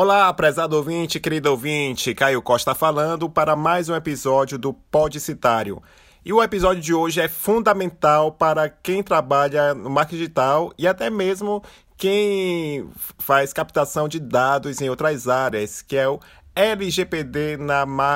[0.00, 5.82] Olá, prezado ouvinte, querido ouvinte, Caio Costa falando para mais um episódio do Podcitário.
[6.24, 11.10] E o episódio de hoje é fundamental para quem trabalha no marketing digital e até
[11.10, 11.64] mesmo
[11.96, 12.88] quem
[13.18, 16.20] faz captação de dados em outras áreas, que é o
[16.54, 17.56] LGPD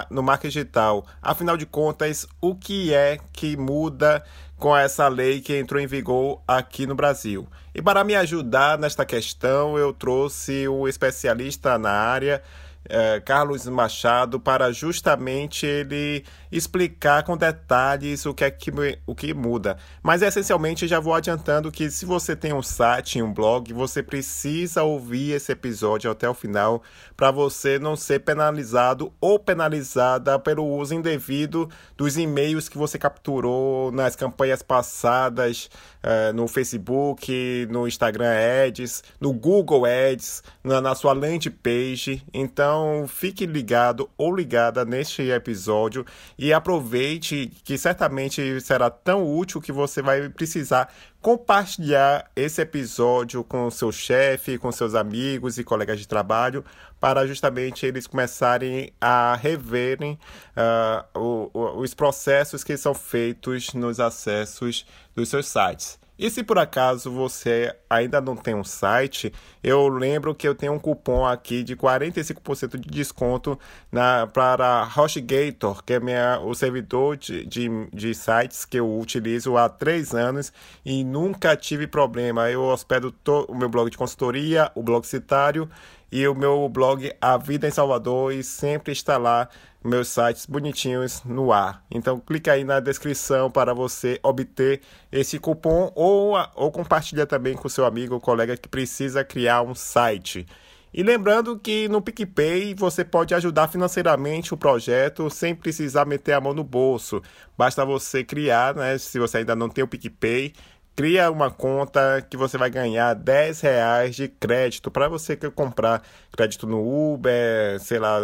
[0.08, 1.04] no marketing digital.
[1.20, 4.22] Afinal de contas, o que é que muda
[4.62, 7.48] com essa lei que entrou em vigor aqui no Brasil?
[7.74, 12.40] E para me ajudar nesta questão, eu trouxe um especialista na área,
[12.88, 18.70] é, Carlos Machado para justamente ele explicar com detalhes o que é que,
[19.06, 19.76] o que muda.
[20.02, 24.82] Mas essencialmente já vou adiantando que se você tem um site, um blog, você precisa
[24.82, 26.82] ouvir esse episódio até o final
[27.16, 33.92] para você não ser penalizado ou penalizada pelo uso indevido dos e-mails que você capturou
[33.92, 35.70] nas campanhas passadas
[36.02, 38.32] é, no Facebook, no Instagram
[38.66, 42.22] Ads, no Google Ads, na, na sua landing page.
[42.34, 46.06] Então então, fique ligado ou ligada neste episódio
[46.38, 53.70] e aproveite que certamente será tão útil que você vai precisar compartilhar esse episódio com
[53.70, 56.64] seu chefe, com seus amigos e colegas de trabalho,
[56.98, 60.18] para justamente eles começarem a reverem
[60.56, 66.01] uh, o, o, os processos que são feitos nos acessos dos seus sites.
[66.22, 70.72] E se por acaso você ainda não tem um site, eu lembro que eu tenho
[70.72, 73.58] um cupom aqui de 45% de desconto
[73.90, 79.56] na, para HostGator, que é minha, o servidor de, de, de sites que eu utilizo
[79.56, 80.52] há três anos
[80.84, 82.48] e nunca tive problema.
[82.48, 85.68] Eu hospedo to, o meu blog de consultoria, o blog citário
[86.12, 89.48] e o meu blog A Vida em Salvador e sempre está lá
[89.84, 91.84] meus sites bonitinhos no ar.
[91.90, 94.80] Então clica aí na descrição para você obter
[95.10, 99.74] esse cupom ou, ou compartilha também com seu amigo ou colega que precisa criar um
[99.74, 100.46] site.
[100.94, 106.40] E lembrando que no PicPay você pode ajudar financeiramente o projeto sem precisar meter a
[106.40, 107.22] mão no bolso.
[107.56, 108.98] Basta você criar, né?
[108.98, 110.52] Se você ainda não tem o PicPay,
[110.94, 116.66] cria uma conta que você vai ganhar 10 reais de crédito para você comprar crédito
[116.66, 118.18] no Uber, sei lá,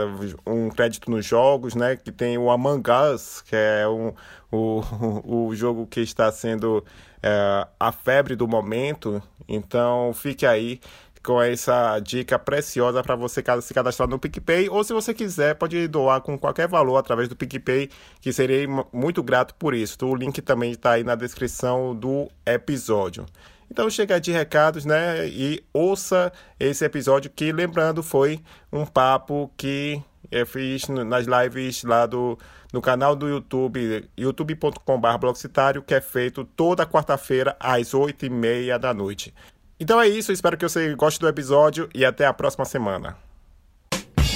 [0.46, 1.96] um crédito nos jogos, né?
[1.96, 4.12] Que tem o Among Us, que é um,
[4.50, 4.82] o,
[5.48, 6.84] o jogo que está sendo
[7.22, 9.22] é, a febre do momento.
[9.48, 10.80] Então fique aí
[11.28, 15.86] com essa dica preciosa para você se cadastrar no PicPay ou se você quiser pode
[15.86, 19.98] doar com qualquer valor através do PicPay, que serei muito grato por isso.
[20.06, 23.26] O link também está aí na descrição do episódio.
[23.70, 25.28] Então chega de recados, né?
[25.28, 28.40] E ouça esse episódio que, lembrando, foi
[28.72, 32.38] um papo que eu fiz nas lives lá do
[32.72, 38.94] no canal do YouTube, youtube.com.br que é feito toda quarta-feira às oito e meia da
[38.94, 39.34] noite.
[39.80, 43.16] Então é isso, espero que você goste do episódio e até a próxima semana.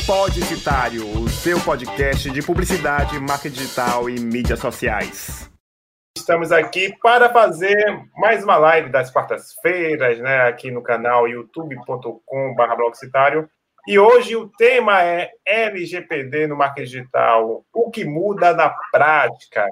[0.06, 5.50] Podicitário, o seu podcast de publicidade, marketing digital e mídias sociais.
[6.16, 7.74] Estamos aqui para fazer
[8.16, 13.50] mais uma live das quartas-feiras, né, aqui no canal youtube.com/blogcitário.
[13.88, 19.66] E hoje o tema é LGPD no marketing digital, o que muda na prática.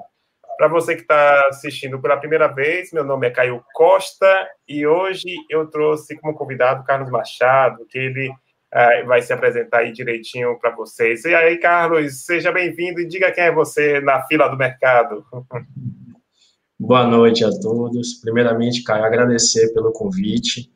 [0.61, 4.27] Para você que está assistindo pela primeira vez, meu nome é Caio Costa
[4.69, 9.91] e hoje eu trouxe como convidado Carlos Machado, que ele uh, vai se apresentar aí
[9.91, 11.25] direitinho para vocês.
[11.25, 15.25] E aí, Carlos, seja bem-vindo e diga quem é você na fila do mercado.
[16.79, 18.21] Boa noite a todos.
[18.21, 20.71] Primeiramente, Caio, agradecer pelo convite.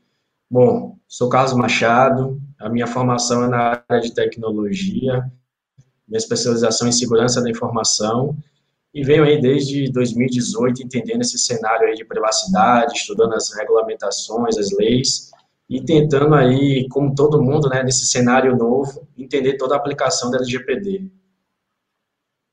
[0.50, 5.24] Bom, sou Carlos Machado, a minha formação é na área de tecnologia,
[6.08, 8.36] minha especialização em segurança da informação
[8.96, 14.72] e venho aí desde 2018 entendendo esse cenário aí de privacidade, estudando as regulamentações, as
[14.72, 15.32] leis
[15.70, 20.38] e tentando aí, como todo mundo, né, nesse cenário novo, entender toda a aplicação da
[20.38, 21.10] LGPD.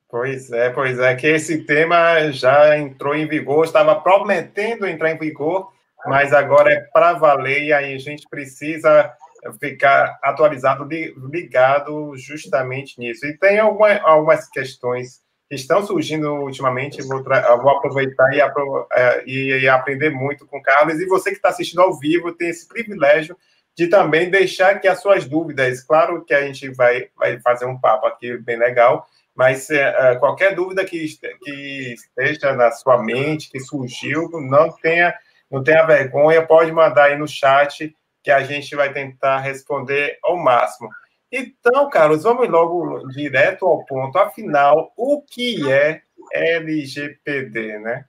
[0.08, 5.18] Pois é, pois é, que esse tema já entrou em vigor, estava prometendo entrar em
[5.18, 5.70] vigor,
[6.06, 9.14] mas agora é para valer e aí a gente precisa
[9.60, 10.88] ficar atualizado,
[11.30, 13.24] ligado justamente nisso.
[13.26, 15.22] E tem alguma, algumas questões
[15.52, 17.02] que estão surgindo ultimamente.
[17.02, 20.98] Vou, vou aproveitar e, apro é, e, e, aprender muito com o Carlos.
[20.98, 23.36] E você que está assistindo ao vivo tem esse privilégio
[23.76, 25.82] de também deixar aqui as suas dúvidas.
[25.82, 30.16] Claro que a gente vai, vai fazer um papo aqui bem legal, mas é, é
[30.16, 31.06] qualquer dúvida que,
[31.42, 35.14] que esteja na sua mente, que surgiu, não tenha,
[35.50, 40.34] não tenha vergonha, pode mandar aí no chat que a gente vai tentar responder ao
[40.34, 40.88] máximo.
[41.32, 44.18] Então, Carlos, vamos logo direto ao ponto.
[44.18, 48.04] Afinal, o que é LGPD, né?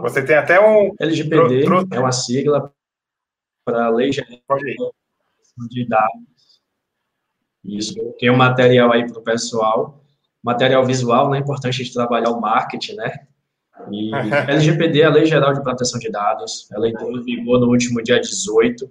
[0.00, 0.94] Você tem até um.
[0.98, 2.72] LGPD é uma sigla
[3.62, 4.40] para a Lei Geral
[5.68, 6.62] de Dados.
[7.62, 10.02] Isso, tem um material aí para o pessoal,
[10.42, 11.38] material visual, né?
[11.38, 13.26] É importante a gente trabalhar o marketing, né?
[13.90, 14.10] E
[14.48, 18.18] LGPD, a Lei Geral de Proteção de Dados, ela entrou em vigor no último dia
[18.18, 18.90] 18.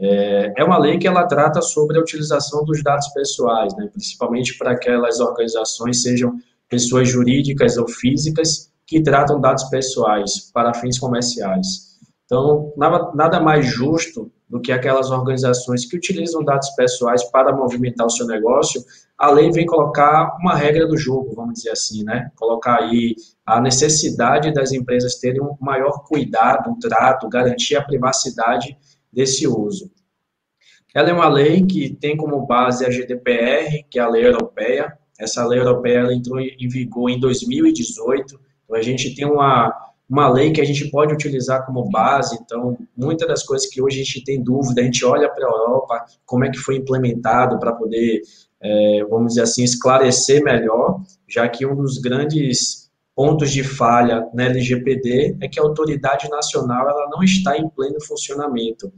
[0.00, 4.56] É, é uma lei que ela trata sobre a utilização dos dados pessoais, né, principalmente
[4.56, 11.88] para aquelas organizações, sejam pessoas jurídicas ou físicas, que tratam dados pessoais para fins comerciais.
[12.24, 18.06] Então, nada, nada mais justo do que aquelas organizações que utilizam dados pessoais para movimentar
[18.06, 18.82] o seu negócio,
[19.16, 22.30] a lei vem colocar uma regra do jogo, vamos dizer assim, né?
[22.36, 23.14] Colocar aí
[23.44, 28.76] a necessidade das empresas terem um maior cuidado, um trato, garantir a privacidade
[29.12, 29.90] desse uso.
[30.94, 34.96] Ela é uma lei que tem como base a GDPR, que é a lei europeia.
[35.18, 38.40] Essa lei europeia entrou em vigor em 2018.
[38.64, 39.72] Então, a gente tem uma,
[40.08, 42.38] uma lei que a gente pode utilizar como base.
[42.42, 45.50] Então, muitas das coisas que hoje a gente tem dúvida, a gente olha para a
[45.50, 48.22] Europa, como é que foi implementado para poder,
[48.60, 52.87] é, vamos dizer assim, esclarecer melhor, já que um dos grandes
[53.18, 58.00] pontos de falha na LGPD é que a autoridade nacional ela não está em pleno
[58.00, 58.92] funcionamento,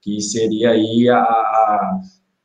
[0.00, 2.00] que seria aí a, a,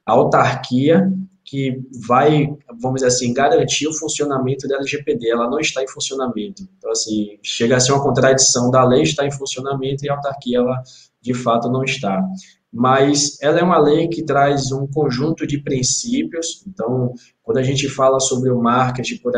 [0.07, 1.07] autarquia
[1.45, 2.47] que vai,
[2.81, 6.67] vamos dizer assim, garantir o funcionamento da LGPD, ela não está em funcionamento.
[6.75, 10.57] Então, assim, chega a ser uma contradição da lei estar em funcionamento e a autarquia,
[10.57, 10.81] ela,
[11.21, 12.23] de fato, não está.
[12.73, 17.87] Mas ela é uma lei que traz um conjunto de princípios, então, quando a gente
[17.87, 19.35] fala sobre o marketing, por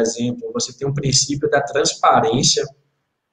[0.00, 2.64] exemplo, você tem um princípio da transparência,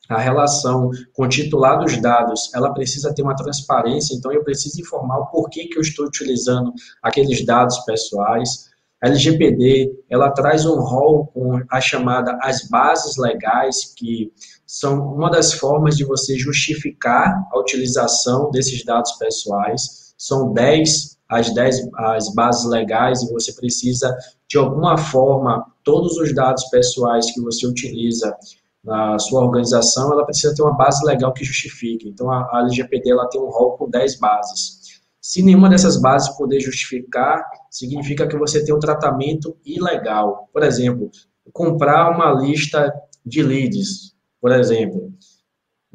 [0.10, 4.81] a relação com o titular dos dados, ela precisa ter uma transparência, então eu preciso
[4.81, 8.69] informar o porquê que eu estou utilizando aqueles dados pessoais.
[9.01, 14.31] A LGPD, ela traz um rol com a chamada as bases legais, que
[14.66, 20.13] são uma das formas de você justificar a utilização desses dados pessoais.
[20.18, 24.15] São 10 as 10 as bases legais e você precisa
[24.47, 28.35] de alguma forma todos os dados pessoais que você utiliza
[28.83, 32.09] na sua organização, ela precisa ter uma base legal que justifique.
[32.09, 35.01] Então, a, LGPD ela tem um rol com 10 bases.
[35.21, 37.41] Se nenhuma dessas bases poder justificar,
[37.71, 40.50] significa que você tem um tratamento ilegal.
[40.51, 41.09] Por exemplo,
[41.53, 42.94] comprar uma lista
[43.25, 45.13] de leads, por exemplo,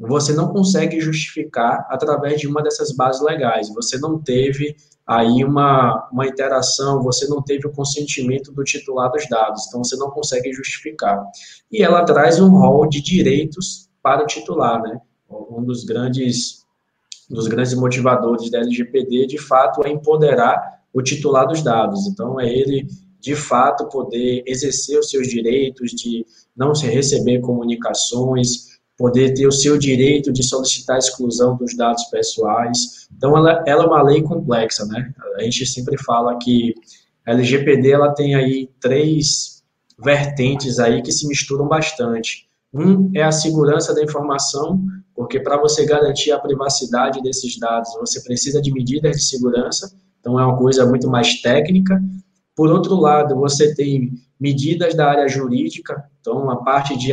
[0.07, 3.69] você não consegue justificar através de uma dessas bases legais.
[3.73, 4.75] Você não teve
[5.05, 9.97] aí uma, uma interação, você não teve o consentimento do titular dos dados, então você
[9.97, 11.21] não consegue justificar.
[11.71, 15.01] E ela traz um rol de direitos para o titular, né?
[15.29, 16.63] Um dos grandes,
[17.29, 22.07] dos grandes motivadores da LGPD, de fato, é empoderar o titular dos dados.
[22.07, 22.87] Então, é ele,
[23.19, 26.25] de fato, poder exercer os seus direitos de
[26.55, 28.68] não se receber comunicações,
[28.99, 33.07] poder ter o seu direito de solicitar a exclusão dos dados pessoais.
[33.15, 35.13] Então, ela, ela é uma lei complexa, né?
[35.37, 36.75] A gente sempre fala que
[37.25, 39.63] a LGPD ela tem aí três
[39.97, 42.49] vertentes aí que se misturam bastante.
[42.73, 44.81] Um é a segurança da informação,
[45.15, 50.37] porque para você garantir a privacidade desses dados, você precisa de medidas de segurança, então
[50.37, 52.01] é uma coisa muito mais técnica.
[52.53, 57.11] Por outro lado, você tem medidas da área jurídica, então a parte de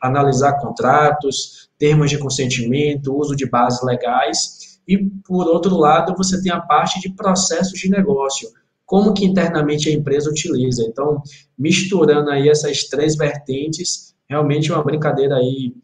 [0.00, 6.50] analisar contratos, termos de consentimento, uso de bases legais, e por outro lado, você tem
[6.50, 8.48] a parte de processos de negócio,
[8.84, 10.82] como que internamente a empresa utiliza.
[10.82, 11.22] Então,
[11.58, 15.74] misturando aí essas três vertentes, realmente é uma brincadeira aí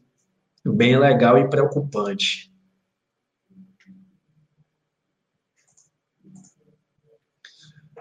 [0.64, 2.52] bem legal e preocupante.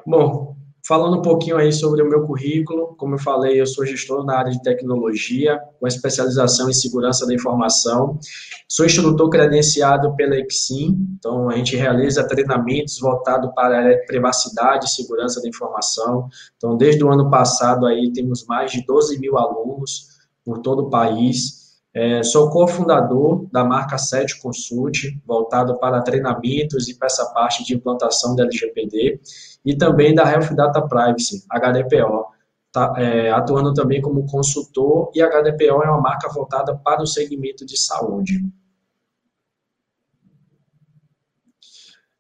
[0.06, 0.56] Bom,
[0.92, 4.40] Falando um pouquinho aí sobre o meu currículo, como eu falei, eu sou gestor na
[4.40, 8.20] área de tecnologia, com especialização em segurança da informação.
[8.68, 14.90] Sou instrutor credenciado pela Exim, então a gente realiza treinamentos voltados para a privacidade e
[14.90, 16.28] segurança da informação.
[16.58, 20.08] Então, desde o ano passado aí temos mais de 12 mil alunos
[20.44, 21.61] por todo o país.
[21.94, 27.76] É, sou cofundador da marca Sete Consult, voltado para treinamentos e para essa parte de
[27.76, 29.20] implantação da LGPD,
[29.66, 32.28] e também da Health Data Privacy, HDPO,
[32.72, 37.06] tá, é, atuando também como consultor, e a HDPO é uma marca voltada para o
[37.06, 38.40] segmento de saúde.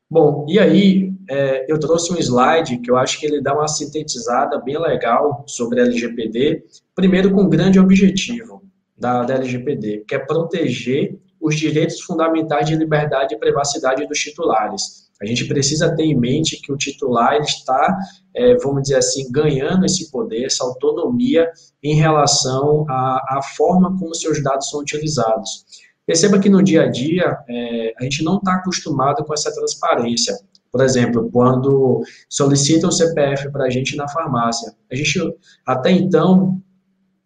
[0.09, 3.69] Bom, e aí é, eu trouxe um slide que eu acho que ele dá uma
[3.69, 8.60] sintetizada bem legal sobre a LGPD, primeiro com um grande objetivo
[9.01, 15.09] da, da LGPD, que é proteger os direitos fundamentais de liberdade e privacidade dos titulares.
[15.19, 17.97] A gente precisa ter em mente que o titular está,
[18.35, 21.49] é, vamos dizer assim, ganhando esse poder, essa autonomia
[21.83, 25.65] em relação à, à forma como seus dados são utilizados.
[26.05, 30.35] Perceba que no dia a dia é, a gente não está acostumado com essa transparência.
[30.71, 35.19] Por exemplo, quando solicitam o CPF para a gente na farmácia, a gente
[35.65, 36.61] até então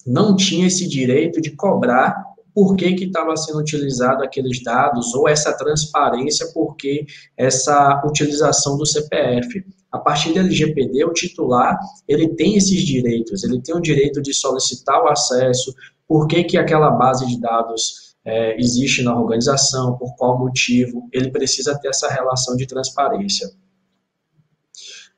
[0.06, 2.16] não tinha esse direito de cobrar
[2.54, 9.66] por que estava sendo utilizado aqueles dados ou essa transparência, porque essa utilização do CPF.
[9.92, 14.34] A partir do LGPD, o titular ele tem esses direitos, ele tem o direito de
[14.34, 15.74] solicitar o acesso,
[16.08, 21.30] por que, que aquela base de dados é, existe na organização, por qual motivo, ele
[21.32, 23.50] precisa ter essa relação de transparência.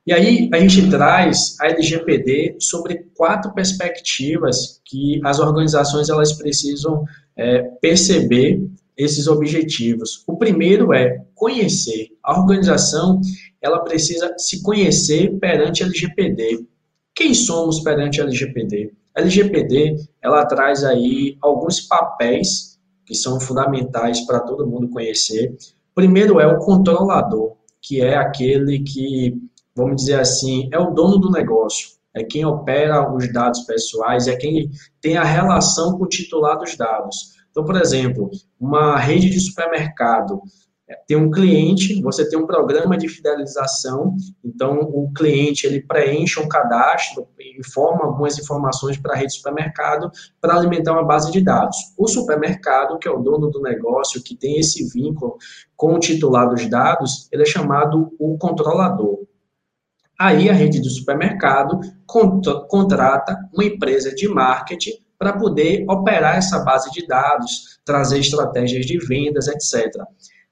[0.07, 7.03] E aí a gente traz a LGPD sobre quatro perspectivas que as organizações elas precisam
[7.35, 10.23] é, perceber esses objetivos.
[10.25, 12.07] O primeiro é conhecer.
[12.23, 13.19] A organização
[13.61, 16.65] ela precisa se conhecer perante a LGPD.
[17.13, 18.93] Quem somos perante a LGPD?
[19.13, 25.53] A LGPD ela traz aí alguns papéis que são fundamentais para todo mundo conhecer.
[25.93, 29.35] Primeiro é o controlador, que é aquele que
[29.77, 34.35] vamos dizer assim, é o dono do negócio, é quem opera os dados pessoais, é
[34.35, 37.37] quem tem a relação com o titular dos dados.
[37.51, 40.41] Então, por exemplo, uma rede de supermercado
[40.89, 46.39] é, tem um cliente, você tem um programa de fidelização, então o cliente ele preenche
[46.39, 47.27] um cadastro,
[47.59, 51.77] informa algumas informações para a rede de supermercado para alimentar uma base de dados.
[51.97, 55.37] O supermercado, que é o dono do negócio, que tem esse vínculo
[55.75, 59.26] com o titular dos dados, ele é chamado o controlador.
[60.19, 61.79] Aí a rede do supermercado
[62.67, 68.97] contrata uma empresa de marketing para poder operar essa base de dados, trazer estratégias de
[68.97, 69.91] vendas, etc.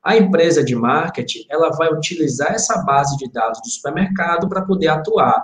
[0.04, 4.88] A empresa de marketing, ela vai utilizar essa base de dados do supermercado para poder
[4.88, 5.44] atuar.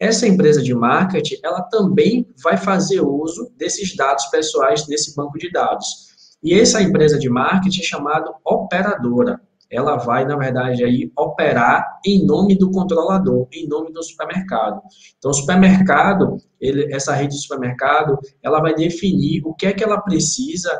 [0.00, 5.48] Essa empresa de marketing, ela também vai fazer uso desses dados pessoais desse banco de
[5.52, 6.10] dados.
[6.42, 12.26] E essa empresa de marketing é chamada operadora ela vai, na verdade, aí operar em
[12.26, 14.80] nome do controlador, em nome do supermercado.
[15.16, 19.84] Então, o supermercado, ele, essa rede de supermercado, ela vai definir o que é que
[19.84, 20.76] ela precisa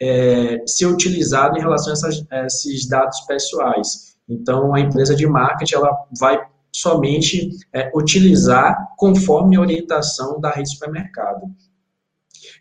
[0.00, 4.14] é, ser utilizado em relação a, essas, esses dados pessoais.
[4.28, 6.38] Então, a empresa de marketing, ela vai
[6.70, 11.46] somente é, utilizar conforme a orientação da rede de supermercado.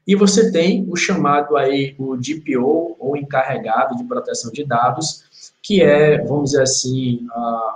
[0.06, 5.24] E você tem o chamado aí, o DPO, ou encarregado de proteção de dados,
[5.62, 7.26] que é, vamos dizer assim,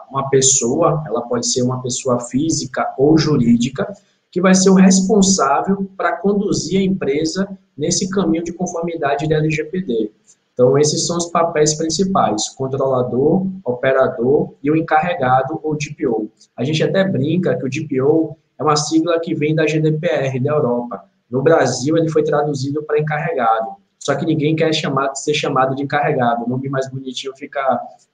[0.09, 3.91] uma pessoa, ela pode ser uma pessoa física ou jurídica,
[4.31, 7.47] que vai ser o responsável para conduzir a empresa
[7.77, 10.11] nesse caminho de conformidade da LGPD.
[10.53, 16.31] Então, esses são os papéis principais: controlador, operador e o encarregado ou DPO.
[16.55, 20.51] A gente até brinca que o DPO é uma sigla que vem da GDPR da
[20.51, 21.05] Europa.
[21.29, 23.75] No Brasil, ele foi traduzido para encarregado.
[23.99, 26.45] Só que ninguém quer chamar, ser chamado de encarregado.
[26.45, 27.61] O nome mais bonitinho fica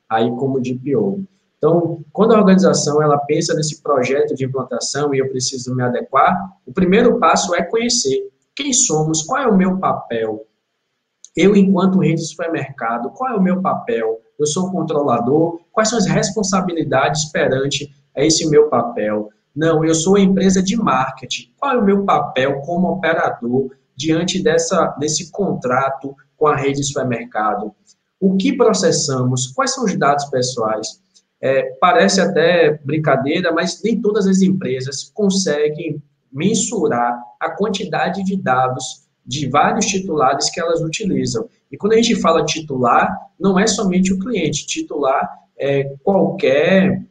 [0.10, 1.24] aí como DPO.
[1.58, 6.36] Então, quando a organização ela pensa nesse projeto de implantação e eu preciso me adequar,
[6.66, 10.46] o primeiro passo é conhecer quem somos, qual é o meu papel.
[11.36, 14.20] Eu, enquanto rede de supermercado, qual é o meu papel?
[14.38, 19.30] Eu sou controlador, quais são as responsabilidades perante esse meu papel?
[19.56, 21.54] Não, eu sou a empresa de marketing.
[21.58, 23.72] Qual é o meu papel como operador?
[24.04, 27.74] Diante dessa, desse contrato com a rede de supermercado?
[28.20, 29.48] O que processamos?
[29.48, 31.02] Quais são os dados pessoais?
[31.42, 39.04] É, parece até brincadeira, mas nem todas as empresas conseguem mensurar a quantidade de dados
[39.26, 41.48] de vários titulares que elas utilizam.
[41.72, 47.06] E quando a gente fala titular, não é somente o cliente, titular é qualquer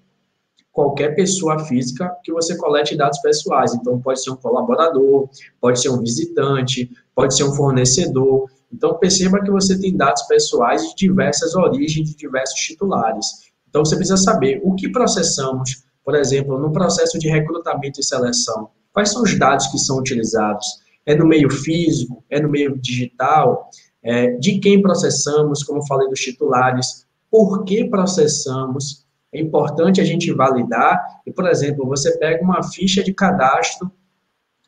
[0.73, 3.75] qualquer pessoa física que você colete dados pessoais.
[3.75, 5.29] Então, pode ser um colaborador,
[5.61, 8.51] pode ser um visitante, pode ser um fornecedor.
[8.73, 13.27] Então, perceba que você tem dados pessoais de diversas origens, de diversos titulares.
[13.69, 18.71] Então, você precisa saber o que processamos, por exemplo, no processo de recrutamento e seleção.
[18.93, 20.67] Quais são os dados que são utilizados?
[21.05, 22.25] É no meio físico?
[22.31, 23.69] É no meio digital?
[24.03, 27.07] É, de quem processamos, como falei dos titulares?
[27.31, 29.02] Por que processamos?
[29.33, 31.21] É importante a gente validar.
[31.27, 33.91] E, por exemplo, você pega uma ficha de cadastro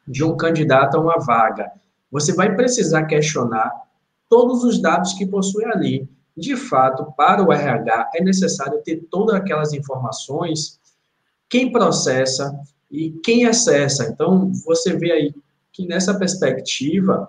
[0.08, 1.70] de um candidato a uma vaga.
[2.10, 3.70] Você vai precisar questionar
[4.28, 6.08] todos os dados que possui ali.
[6.36, 10.80] De fato, para o RH, é necessário ter todas aquelas informações,
[11.48, 12.58] quem processa
[12.90, 14.08] e quem acessa.
[14.08, 15.34] Então, você vê aí
[15.72, 17.28] que nessa perspectiva,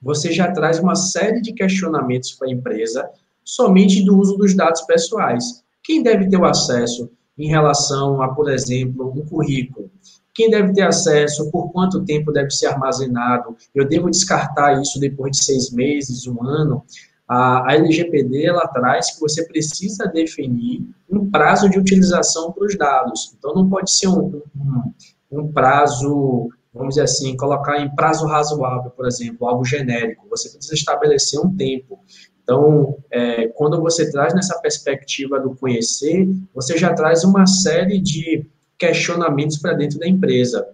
[0.00, 3.10] você já traz uma série de questionamentos para a empresa
[3.44, 5.61] somente do uso dos dados pessoais.
[5.82, 9.90] Quem deve ter o acesso em relação a, por exemplo, um currículo?
[10.34, 11.50] Quem deve ter acesso?
[11.50, 13.56] Por quanto tempo deve ser armazenado?
[13.74, 16.84] Eu devo descartar isso depois de seis meses, um ano?
[17.28, 23.34] A, LGPD ela traz que você precisa definir um prazo de utilização para os dados.
[23.38, 24.92] Então, não pode ser um, um,
[25.30, 30.26] um prazo vamos dizer assim, colocar em prazo razoável, por exemplo, algo genérico.
[30.30, 32.00] Você precisa estabelecer um tempo.
[32.42, 38.44] Então, é, quando você traz nessa perspectiva do conhecer, você já traz uma série de
[38.76, 40.68] questionamentos para dentro da empresa.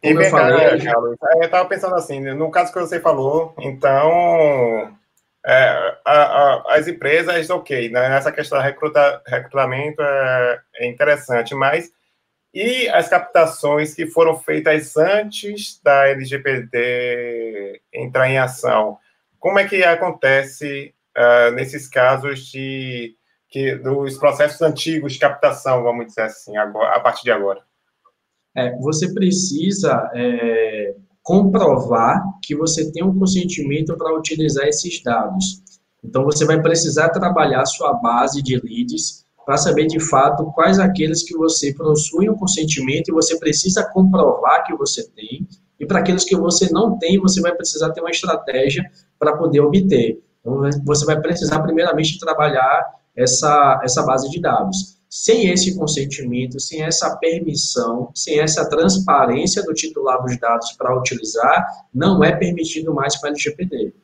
[0.00, 0.80] Como eu falei.
[0.80, 4.96] Carlos, eu estava pensando assim, no caso que você falou, então.
[5.48, 11.54] É, a, a, as empresas, ok, né, nessa questão de recruta, recrutamento é, é interessante,
[11.54, 11.88] mas
[12.52, 18.98] e as captações que foram feitas antes da LGPD entrar em ação?
[19.38, 23.14] Como é que acontece uh, nesses casos de
[23.48, 27.60] que dos processos antigos de captação, vamos dizer assim, agora, a partir de agora?
[28.54, 35.62] É, você precisa é, comprovar que você tem um consentimento para utilizar esses dados.
[36.02, 41.22] Então, você vai precisar trabalhar sua base de leads para saber de fato quais aqueles
[41.22, 45.46] que você possui um consentimento e você precisa comprovar que você tem,
[45.78, 48.82] e para aqueles que você não tem, você vai precisar ter uma estratégia
[49.18, 50.22] para poder obter.
[50.40, 54.96] Então, você vai precisar, primeiramente, trabalhar essa, essa base de dados.
[55.08, 61.66] Sem esse consentimento, sem essa permissão, sem essa transparência do titular dos dados para utilizar,
[61.94, 63.94] não é permitido mais para a LGPD.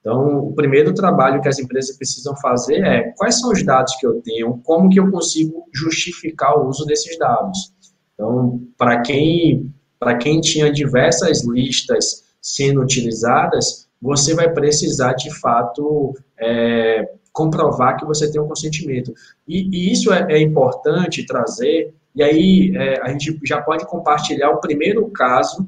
[0.00, 4.06] Então, o primeiro trabalho que as empresas precisam fazer é quais são os dados que
[4.06, 7.72] eu tenho, como que eu consigo justificar o uso desses dados.
[8.12, 9.72] Então, para quem,
[10.20, 18.30] quem tinha diversas listas sendo utilizadas, você vai precisar, de fato, é, comprovar que você
[18.30, 19.14] tem um consentimento.
[19.48, 24.50] E, e isso é, é, importante trazer, e aí é, a gente já pode compartilhar
[24.50, 25.66] o primeiro caso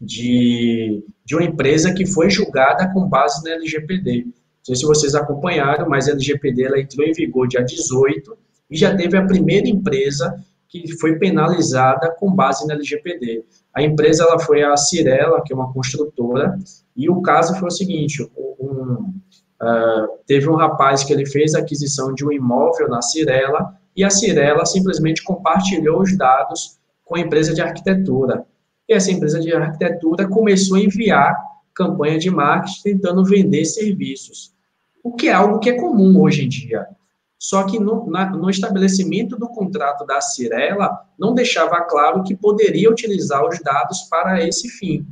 [0.00, 4.24] de, de uma empresa que foi julgada com base na LGPD.
[4.24, 4.32] Não
[4.64, 8.36] sei se vocês acompanharam, mas a LGPD ela entrou em vigor dia 18
[8.68, 10.44] e já teve a primeira empresa
[10.82, 13.44] que foi penalizada com base na LGPD.
[13.72, 16.58] A empresa ela foi a Cirela, que é uma construtora,
[16.96, 19.12] e o caso foi o seguinte: um,
[19.62, 24.04] uh, teve um rapaz que ele fez a aquisição de um imóvel na Cirela e
[24.04, 28.44] a Cirela simplesmente compartilhou os dados com a empresa de arquitetura.
[28.88, 31.36] E essa empresa de arquitetura começou a enviar
[31.74, 34.52] campanha de marketing tentando vender serviços,
[35.02, 36.86] o que é algo que é comum hoje em dia.
[37.44, 42.90] Só que no, na, no estabelecimento do contrato da Cirela, não deixava claro que poderia
[42.90, 45.06] utilizar os dados para esse fim.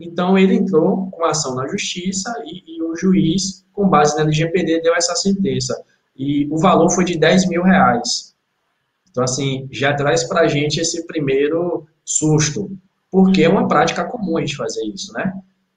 [0.00, 4.80] Então, ele entrou com ação na justiça e, e, o juiz, com base na LGPD,
[4.80, 5.80] deu essa sentença.
[6.16, 8.34] E o valor foi de 10 mil reais.
[9.10, 12.70] Então, assim, já traz para a gente esse primeiro susto
[13.10, 15.32] porque é uma prática comum a gente fazer isso, né?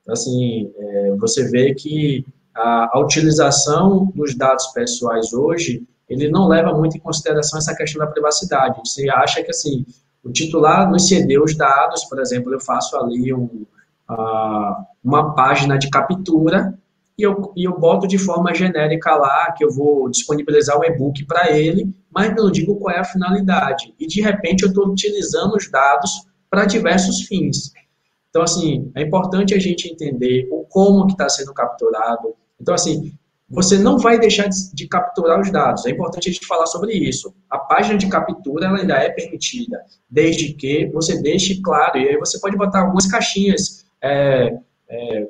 [0.08, 6.74] Assim, é, você vê que a, a, utilização dos dados pessoais hoje, ele não leva
[6.74, 8.82] muito em consideração essa questão da privacidade.
[8.86, 9.86] Você acha que, assim,
[10.22, 13.66] o titular nos cedeu os dados, por exemplo, eu faço ali um,
[14.10, 16.78] a, uma página de captura
[17.18, 21.26] e eu, e eu boto de forma genérica lá que eu vou disponibilizar o e-book
[21.26, 23.96] para ele, mas não digo qual é a finalidade.
[23.98, 27.72] E, de repente, eu estou utilizando os dados para diversos fins.
[28.30, 32.34] Então, assim, é importante a gente entender o como que está sendo capturado.
[32.60, 33.14] Então, assim,
[33.52, 35.86] você não vai deixar de, de, capturar os dados.
[35.86, 37.34] É importante a gente falar sobre isso.
[37.50, 41.98] A página de captura ela ainda é permitida, desde que você deixe claro.
[41.98, 43.86] E aí você pode botar algumas caixinhas.
[44.02, 44.58] É,
[44.90, 45.28] é,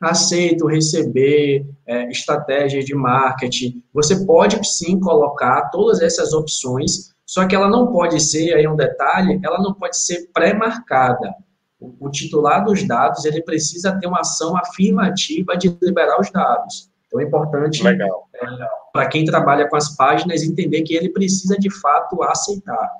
[0.00, 3.82] aceito, receber, é, estratégias de marketing.
[3.94, 8.76] Você pode sim colocar todas essas opções só que ela não pode ser, aí um
[8.76, 11.34] detalhe, ela não pode ser pré-marcada.
[11.80, 16.90] O, titular dos dados, ele precisa ter uma ação afirmativa de liberar os dados.
[17.12, 17.98] Então é importante é,
[18.90, 22.90] para quem trabalha com as páginas entender que ele precisa de fato aceitar.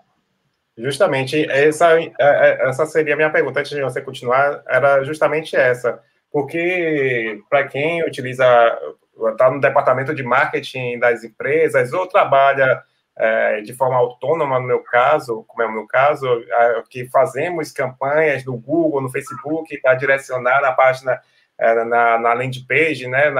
[0.77, 5.57] Justamente, essa, é, é, essa seria a minha pergunta, antes de você continuar, era justamente
[5.57, 5.99] essa.
[6.31, 8.45] Porque para quem utiliza,
[9.31, 12.83] está no departamento de marketing das empresas ou trabalha
[13.17, 17.71] é, de forma autônoma, no meu caso, como é o meu caso, é, que fazemos
[17.71, 21.21] campanhas no Google, no Facebook, para direcionar na página,
[21.59, 23.31] é, na, na landing page, né,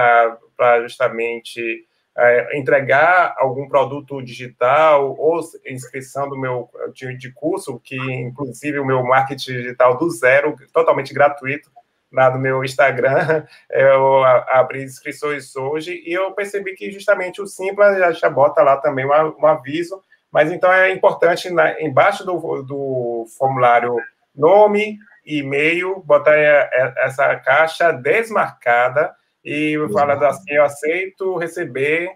[0.55, 1.85] para justamente
[2.15, 8.85] é, entregar algum produto digital ou inscrição do meu time de curso, que inclusive o
[8.85, 11.71] meu marketing digital do zero, totalmente gratuito,
[12.11, 18.19] lá no meu Instagram, eu abri inscrições hoje e eu percebi que justamente o Simples
[18.19, 19.99] já bota lá também um, um aviso,
[20.31, 23.97] mas então é importante na, embaixo do, do formulário
[24.35, 32.09] nome, e-mail, botar essa caixa desmarcada e falando assim, eu aceito receber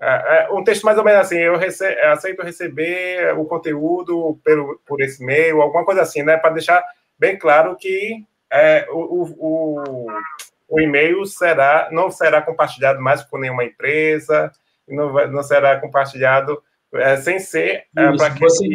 [0.00, 4.80] é, é, um texto mais ou menos assim, eu rece aceito receber o conteúdo pelo,
[4.84, 6.36] por esse e-mail, alguma coisa assim, né?
[6.36, 6.82] Para deixar
[7.16, 10.06] bem claro que é, o, o,
[10.68, 14.50] o e-mail será, não será compartilhado mais com nenhuma empresa,
[14.88, 16.60] não, vai, não será compartilhado
[16.94, 18.66] é, sem ser é, para quem você,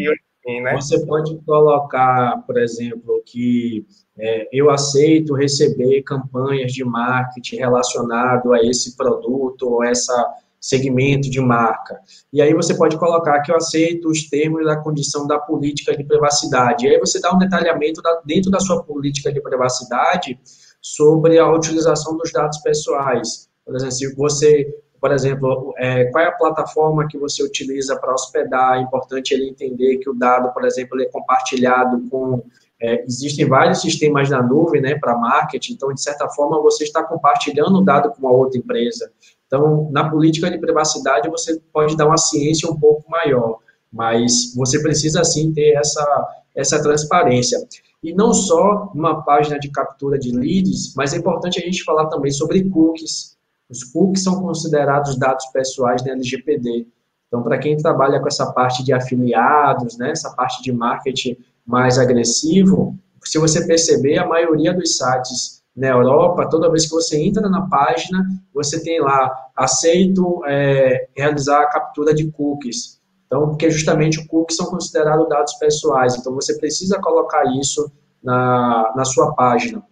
[0.61, 0.75] né?
[0.75, 3.85] Você pode colocar, por exemplo, que
[4.19, 10.13] é, eu aceito receber campanhas de marketing relacionado a esse produto ou essa
[10.59, 11.99] segmento de marca.
[12.33, 16.03] E aí você pode colocar que eu aceito os termos da condição da política de
[16.03, 16.85] privacidade.
[16.85, 20.37] E aí você dá um detalhamento da, dentro da sua política de privacidade
[20.81, 23.47] sobre a utilização dos dados pessoais.
[23.65, 28.13] Por exemplo, se você, por exemplo, é, qual é a plataforma que você utiliza para
[28.13, 32.43] hospedar, é importante ele entender que o dado, por exemplo, é compartilhado com
[32.79, 37.03] é, existem vários sistemas na nuvem né, para marketing, então, de certa forma, você está
[37.03, 39.11] compartilhando o dado com uma outra empresa.
[39.47, 43.59] Então, na política de privacidade, você pode dar uma ciência um pouco maior,
[43.91, 47.57] mas você precisa, sim, ter essa, essa transparência.
[48.03, 52.05] E não só uma página de captura de leads, mas é importante a gente falar
[52.07, 53.35] também sobre cookies.
[53.69, 56.85] Os cookies são considerados dados pessoais da LGPD.
[57.27, 61.37] Então, para quem trabalha com essa parte de afiliados, né, essa parte de marketing
[61.67, 67.21] mais agressivo, se você perceber, a maioria dos sites na Europa, toda vez que você
[67.21, 72.99] entra na página, você tem lá, aceito é, realizar a captura de cookies.
[73.25, 77.91] Então, porque justamente cookies são considerados dados pessoais, então você precisa colocar isso
[78.23, 79.83] na, na sua página,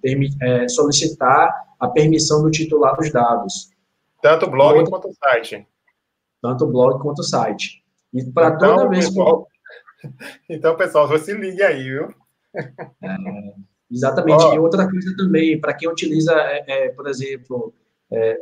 [0.41, 3.69] é, solicitar a permissão do titular dos dados.
[4.21, 5.67] Tanto o blog Outra, quanto o site.
[6.41, 7.83] Tanto o blog quanto o site.
[8.13, 9.54] E para então, toda vez pessoal, que...
[10.49, 12.13] Então, pessoal, você ligue aí, viu?
[12.55, 13.53] É,
[13.91, 14.43] Exatamente.
[14.43, 14.53] Oh.
[14.53, 17.73] E outra coisa também, para quem utiliza, é, é, por exemplo,
[18.11, 18.37] é,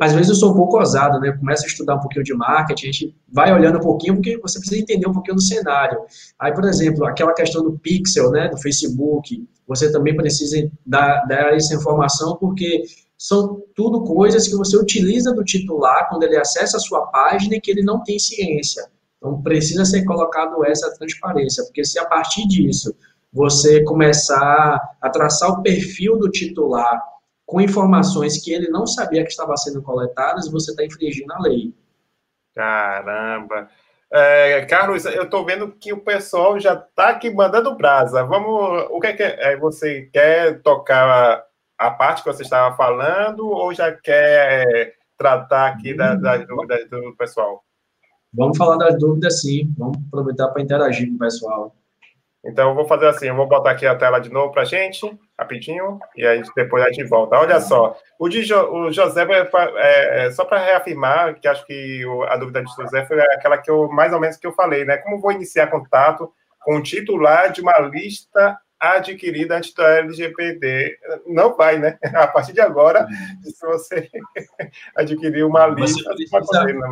[0.00, 1.28] às vezes eu sou um pouco ousado, né?
[1.28, 4.38] Eu começo a estudar um pouquinho de marketing, a gente vai olhando um pouquinho, porque
[4.38, 6.00] você precisa entender um pouquinho do cenário.
[6.38, 11.54] Aí, por exemplo, aquela questão do pixel, né, do Facebook, você também precisa dar, dar
[11.54, 12.82] essa informação, porque
[13.16, 17.60] são tudo coisas que você utiliza do titular quando ele acessa a sua página e
[17.60, 18.84] que ele não tem ciência.
[19.24, 22.94] Então, precisa ser colocado essa transparência, porque se a partir disso
[23.32, 27.02] você começar a traçar o perfil do titular
[27.46, 31.72] com informações que ele não sabia que estavam sendo coletadas, você está infringindo a lei.
[32.54, 33.70] Caramba!
[34.12, 38.22] É, Carlos, eu estou vendo que o pessoal já está aqui mandando brasa.
[38.24, 41.42] Vamos, o que é que é, você quer tocar
[41.78, 47.16] a parte que você estava falando ou já quer tratar aqui das, das dúvidas do
[47.16, 47.63] pessoal?
[48.34, 49.72] Vamos falar das dúvidas, sim.
[49.78, 51.74] Vamos aproveitar para interagir com o pessoal.
[52.44, 54.66] Então, eu vou fazer assim, eu vou botar aqui a tela de novo para a
[54.66, 57.38] gente, rapidinho, e aí depois a gente volta.
[57.38, 59.26] Olha só, o, de jo, o José,
[59.78, 63.70] é, é, só para reafirmar, que acho que a dúvida de José foi aquela que
[63.70, 64.98] eu, mais ou menos, que eu falei, né?
[64.98, 70.98] Como vou iniciar contato com o titular de uma lista adquirida antes da LGPD?
[71.26, 71.98] Não vai, né?
[72.14, 73.06] A partir de agora,
[73.42, 74.10] se você
[74.94, 76.12] adquirir uma lista...
[76.12, 76.90] Você precisa, né?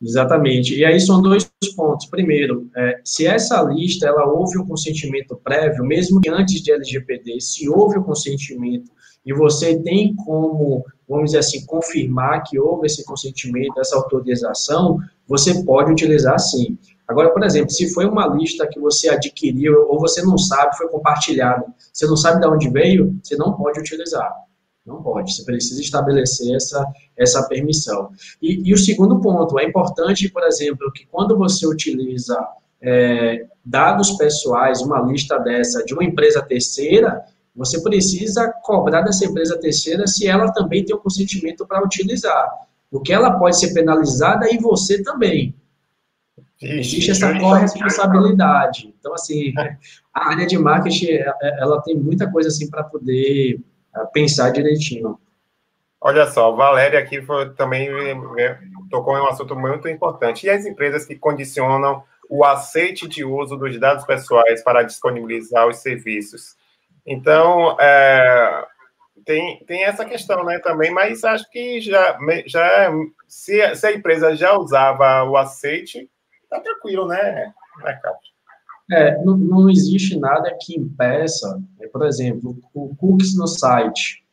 [0.00, 0.76] Exatamente.
[0.76, 2.06] E aí são dois pontos.
[2.06, 7.40] Primeiro, é, se essa lista ela houve um consentimento prévio, mesmo que antes de LGPD,
[7.40, 8.90] se houve o um consentimento
[9.26, 15.64] e você tem como, vamos dizer assim, confirmar que houve esse consentimento, essa autorização, você
[15.64, 16.78] pode utilizar sim.
[17.06, 20.88] Agora, por exemplo, se foi uma lista que você adquiriu ou você não sabe, foi
[20.88, 24.32] compartilhada, você não sabe de onde veio, você não pode utilizar.
[24.88, 28.10] Não pode, você precisa estabelecer essa, essa permissão.
[28.40, 32.34] E, e o segundo ponto, é importante, por exemplo, que quando você utiliza
[32.80, 37.22] é, dados pessoais, uma lista dessa de uma empresa terceira,
[37.54, 42.48] você precisa cobrar dessa empresa terceira se ela também tem o consentimento para utilizar.
[42.90, 45.54] Porque ela pode ser penalizada e você também.
[46.62, 48.94] Existe essa corresponsabilidade.
[48.98, 49.52] Então, assim,
[50.14, 51.18] a área de marketing,
[51.58, 53.60] ela tem muita coisa assim para poder
[54.06, 55.18] pensar direitinho.
[56.00, 57.88] Olha só, Valéria aqui foi, também
[58.38, 58.58] é,
[58.90, 60.46] tocou em um assunto muito importante.
[60.46, 65.78] E as empresas que condicionam o aceite de uso dos dados pessoais para disponibilizar os
[65.78, 66.56] serviços.
[67.06, 68.66] Então, é,
[69.24, 72.92] tem, tem essa questão né, também, mas acho que já, já
[73.26, 76.08] se, se a empresa já usava o aceite,
[76.48, 78.37] tá tranquilo, né, né Cássio?
[78.90, 84.24] É, não, não existe nada que impeça, né, por exemplo, o cookies no site.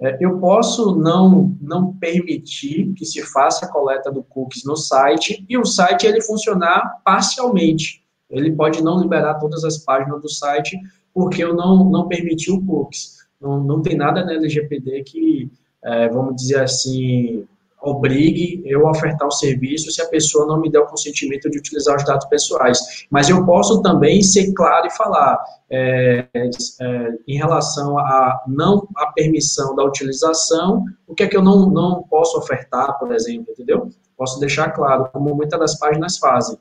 [0.00, 5.44] É, eu posso não, não permitir que se faça a coleta do cookies no site
[5.48, 8.02] e o site ele funcionar parcialmente.
[8.28, 10.78] Ele pode não liberar todas as páginas do site
[11.12, 13.18] porque eu não, não permiti o cookies.
[13.40, 15.50] Não, não tem nada na LGPD que,
[15.82, 17.46] é, vamos dizer assim,
[17.82, 21.58] obrigue eu a ofertar o serviço se a pessoa não me der o consentimento de
[21.58, 23.06] utilizar os dados pessoais.
[23.10, 25.38] Mas eu posso também ser claro e falar
[25.70, 31.42] é, é, em relação a não a permissão da utilização, o que é que eu
[31.42, 33.88] não, não posso ofertar, por exemplo, entendeu?
[34.16, 36.58] Posso deixar claro, como muitas das páginas fazem.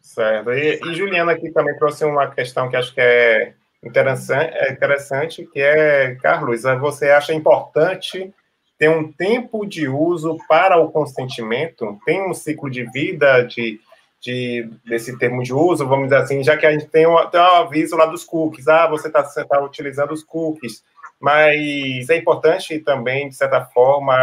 [0.00, 0.50] Certo.
[0.50, 5.46] E, e Juliana aqui também trouxe uma questão que acho que é interessante, é interessante
[5.46, 8.32] que é, Carlos, você acha importante
[8.80, 13.78] tem um tempo de uso para o consentimento, tem um ciclo de vida de,
[14.18, 17.38] de desse termo de uso, vamos dizer assim, já que a gente tem um, tem
[17.38, 20.82] um aviso lá dos cookies, ah, você está tá utilizando os cookies,
[21.20, 24.16] mas é importante também, de certa forma,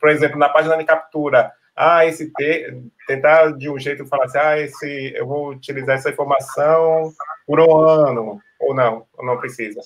[0.00, 4.38] por exemplo, na página de captura, ah, esse te, tentar de um jeito falar assim,
[4.38, 7.12] ah, esse, eu vou utilizar essa informação
[7.44, 9.80] por um ano, ou não, não precisa.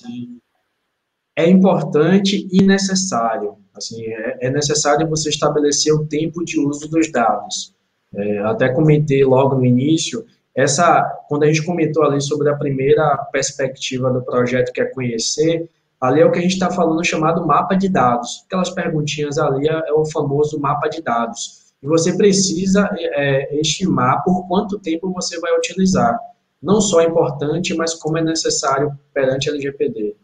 [1.41, 3.57] É importante e necessário.
[3.75, 7.75] Assim, é, é necessário você estabelecer o tempo de uso dos dados.
[8.15, 10.25] É, até comentei logo no início,
[10.55, 15.71] essa, quando a gente comentou ali sobre a primeira perspectiva do projeto, que é conhecer,
[15.99, 18.45] ali é o que a gente está falando chamado mapa de dados.
[18.47, 21.73] Aquelas perguntinhas ali é, é o famoso mapa de dados.
[21.83, 26.19] E você precisa é, estimar por quanto tempo você vai utilizar.
[26.63, 30.15] Não só é importante, mas como é necessário perante a LGPD.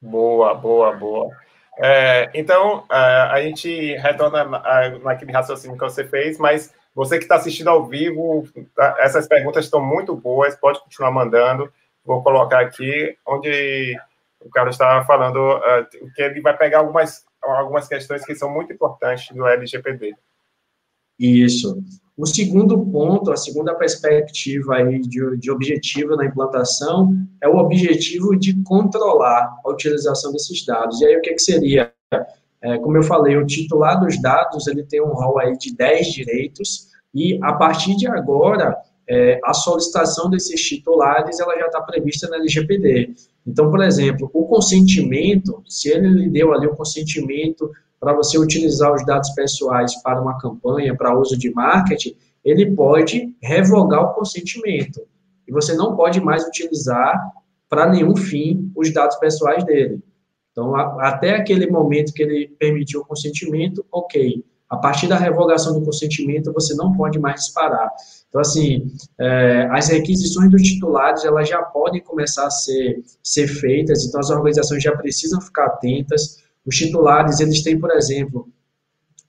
[0.00, 1.36] Boa, boa, boa.
[1.80, 4.44] É, então, é, a gente retorna
[5.02, 9.64] naquele raciocínio que você fez, mas você que está assistindo ao vivo, tá, essas perguntas
[9.64, 11.72] estão muito boas, pode continuar mandando.
[12.04, 13.96] Vou colocar aqui onde
[14.40, 18.72] o Carlos estava falando uh, que ele vai pegar algumas, algumas questões que são muito
[18.72, 20.16] importantes do LGPD.
[21.18, 21.82] Isso.
[22.16, 28.36] O segundo ponto, a segunda perspectiva aí de, de objetivo na implantação é o objetivo
[28.36, 31.00] de controlar a utilização desses dados.
[31.00, 31.92] E aí o que, que seria?
[32.60, 36.08] É, como eu falei, o titular dos dados ele tem um rol aí de 10
[36.08, 38.76] direitos e a partir de agora
[39.08, 43.14] é, a solicitação desses titulares ela já está prevista na LGPD.
[43.46, 47.70] Então, por exemplo, o consentimento, se ele lhe deu ali o consentimento
[48.00, 53.34] para você utilizar os dados pessoais para uma campanha, para uso de marketing, ele pode
[53.42, 55.00] revogar o consentimento.
[55.46, 57.32] E você não pode mais utilizar
[57.68, 60.02] para nenhum fim os dados pessoais dele.
[60.52, 64.44] Então, a, até aquele momento que ele permitiu o consentimento, ok.
[64.68, 67.90] A partir da revogação do consentimento, você não pode mais disparar.
[68.28, 74.04] Então, assim, é, as requisições dos titulares, elas já podem começar a ser, ser feitas,
[74.04, 76.44] então as organizações já precisam ficar atentas.
[76.68, 78.46] Os titulares, eles têm, por exemplo,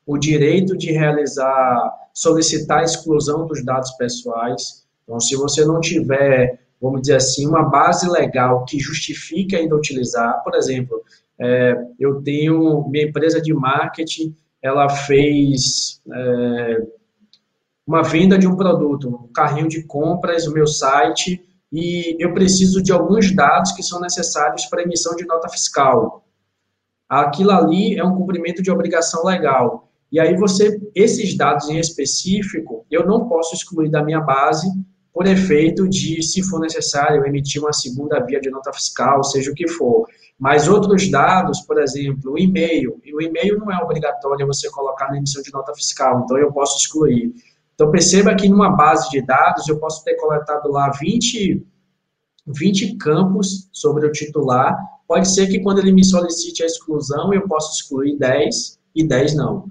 [0.06, 4.86] o direito de realizar, solicitar a exclusão dos dados pessoais.
[5.04, 10.44] Então, se você não tiver, vamos dizer assim, uma base legal que justifique ainda utilizar,
[10.44, 11.02] por exemplo,
[11.40, 16.88] é, eu tenho minha empresa de marketing, ela fez é,
[17.88, 22.84] uma venda de um produto, um carrinho de compras, o meu site, e eu preciso
[22.84, 26.26] de alguns dados que são necessários para emissão de nota fiscal
[27.10, 29.90] aquilo ali é um cumprimento de obrigação legal.
[30.12, 34.68] E aí você, esses dados em específico, eu não posso excluir da minha base
[35.14, 39.56] por efeito de, se for necessário, emitir uma segunda via de nota fiscal, seja o
[39.56, 40.08] que for.
[40.38, 45.10] Mas outros dados, por exemplo, o e-mail, e o e-mail não é obrigatório você colocar
[45.10, 47.34] na emissão de nota fiscal, então eu posso excluir.
[47.76, 51.66] Então perceba que numa base de dados eu posso ter coletado lá 20,
[52.48, 54.78] 20 campos sobre o titular
[55.10, 59.34] Pode ser que quando ele me solicite a exclusão, eu possa excluir 10 e 10
[59.34, 59.66] não.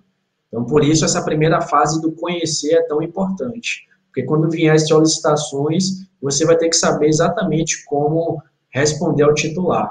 [0.49, 3.87] Então, por isso, essa primeira fase do conhecer é tão importante.
[4.07, 9.89] Porque quando vier as solicitações, você vai ter que saber exatamente como responder ao titular.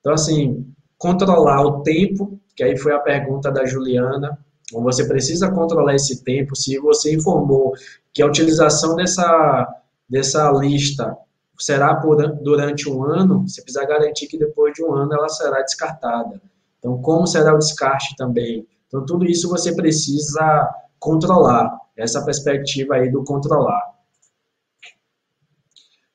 [0.00, 0.66] Então, assim,
[0.96, 4.38] controlar o tempo, que aí foi a pergunta da Juliana.
[4.66, 6.56] Então, você precisa controlar esse tempo.
[6.56, 7.74] Se você informou
[8.14, 9.68] que a utilização dessa,
[10.08, 11.14] dessa lista
[11.60, 15.60] será por, durante um ano, você precisa garantir que depois de um ano ela será
[15.62, 16.40] descartada.
[16.78, 18.66] Então, como será o descarte também?
[18.86, 20.68] Então, tudo isso você precisa
[20.98, 23.82] controlar, essa perspectiva aí do controlar.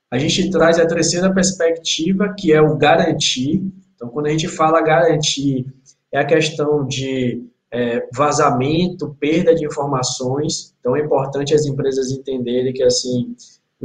[0.10, 3.64] A gente traz a terceira perspectiva, que é o garantir.
[3.96, 5.66] Então, quando a gente fala garantir,
[6.12, 10.74] é a questão de é, vazamento, perda de informações.
[10.80, 13.36] Então, é importante as empresas entenderem que, assim,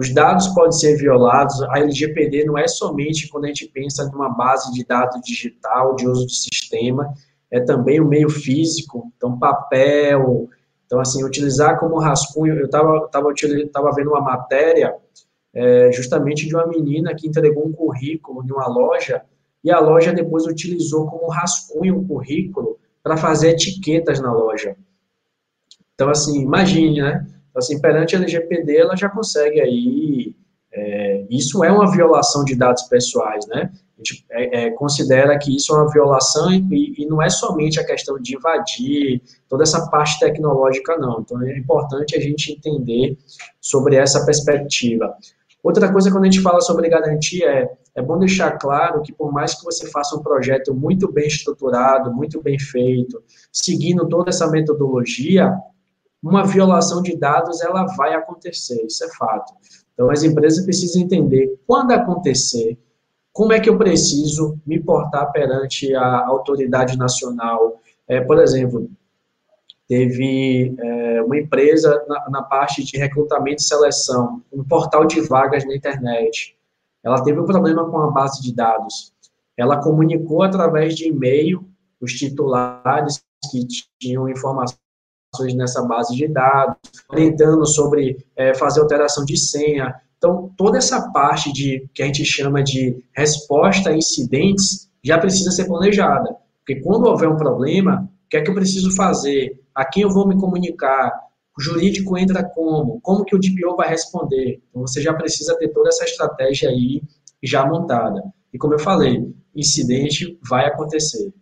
[0.01, 1.63] os dados podem ser violados.
[1.65, 6.09] A LGPD não é somente quando a gente pensa numa base de dados digital, de
[6.09, 7.13] uso de sistema,
[7.51, 10.49] é também o meio físico, então papel.
[10.87, 12.59] Então, assim, utilizar como rascunho.
[12.59, 13.35] Eu estava tava,
[13.71, 14.97] tava vendo uma matéria
[15.53, 19.23] é, justamente de uma menina que entregou um currículo em uma loja
[19.63, 24.75] e a loja depois utilizou como rascunho um currículo para fazer etiquetas na loja.
[25.95, 27.27] Então, assim, imagine, né?
[27.51, 30.35] Então, assim, perante a LGPD, ela já consegue aí.
[30.73, 33.71] É, isso é uma violação de dados pessoais, né?
[33.73, 37.79] A gente é, é, considera que isso é uma violação e, e, não é somente
[37.79, 41.21] a questão de invadir toda essa parte tecnológica, não.
[41.21, 43.19] Então, é importante a gente entender
[43.61, 45.15] sobre essa perspectiva.
[45.63, 49.31] Outra coisa, quando a gente fala sobre garantia, é, é bom deixar claro que, por
[49.33, 54.49] mais que você faça um projeto muito bem estruturado, muito bem feito, seguindo toda essa
[54.51, 55.53] metodologia,
[56.23, 59.53] uma violação de dados ela vai acontecer, isso é fato.
[59.95, 62.79] Então, as empresas precisam entender quando acontecer,
[63.33, 67.81] como é que eu preciso me portar perante a autoridade nacional.
[68.09, 68.91] É, por exemplo,
[69.89, 75.65] teve é, uma empresa na, na, parte de recrutamento e seleção, um portal de vagas
[75.65, 76.57] na internet.
[77.03, 79.13] Ela teve um problema com a base de dados.
[79.57, 81.65] Ela comunicou através de e-mail
[82.01, 83.67] os titulares que
[83.99, 84.79] tinham informações
[85.55, 86.77] nessa base de dados,
[87.09, 89.95] orientando sobre é, fazer alteração de senha.
[90.19, 95.51] Então, toda essa parte de que a gente chama de resposta a incidentes já precisa
[95.51, 96.37] ser planejada.
[96.59, 99.61] Porque quando houver um problema, o que é que eu preciso fazer?
[99.75, 101.11] a quem eu vou me comunicar,
[101.57, 104.61] o jurídico entra como, como que o DPO vai responder.
[104.69, 107.03] Então, você já precisa ter toda essa estratégia aí
[107.43, 108.23] já montada.
[108.53, 111.33] E como eu falei, incidente vai acontecer.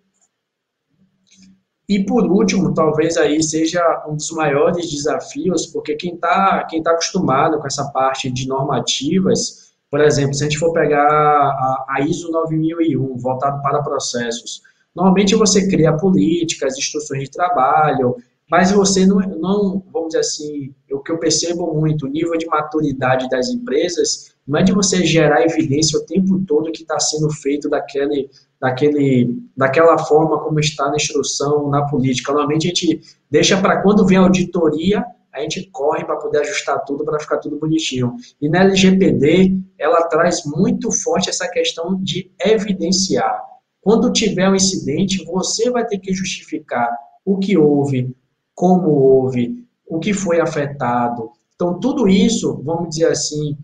[1.89, 6.91] E por último, talvez aí seja um dos maiores desafios, porque quem está quem tá
[6.91, 12.01] acostumado com essa parte de normativas, por exemplo, se a gente for pegar a, a
[12.03, 14.61] ISO 9001, voltado para processos,
[14.99, 18.17] Normalmente você cria políticas, instruções de trabalho,
[18.51, 22.47] mas você não, não, vamos dizer assim, o que eu percebo muito, o nível de
[22.47, 27.31] maturidade das empresas, não é de você gerar evidência o tempo todo que está sendo
[27.31, 28.29] feito daquele,
[28.61, 32.33] daquele, daquela forma como está na instrução, na política.
[32.33, 36.85] Normalmente a gente deixa para quando vem a auditoria, a gente corre para poder ajustar
[36.85, 38.17] tudo, para ficar tudo bonitinho.
[38.41, 43.41] E na LGPD, ela traz muito forte essa questão de evidenciar.
[43.81, 46.91] Quando tiver um incidente, você vai ter que justificar
[47.25, 48.15] o que houve,
[48.55, 51.31] como houve, o que foi afetado.
[51.55, 53.57] Então, tudo isso, vamos dizer assim,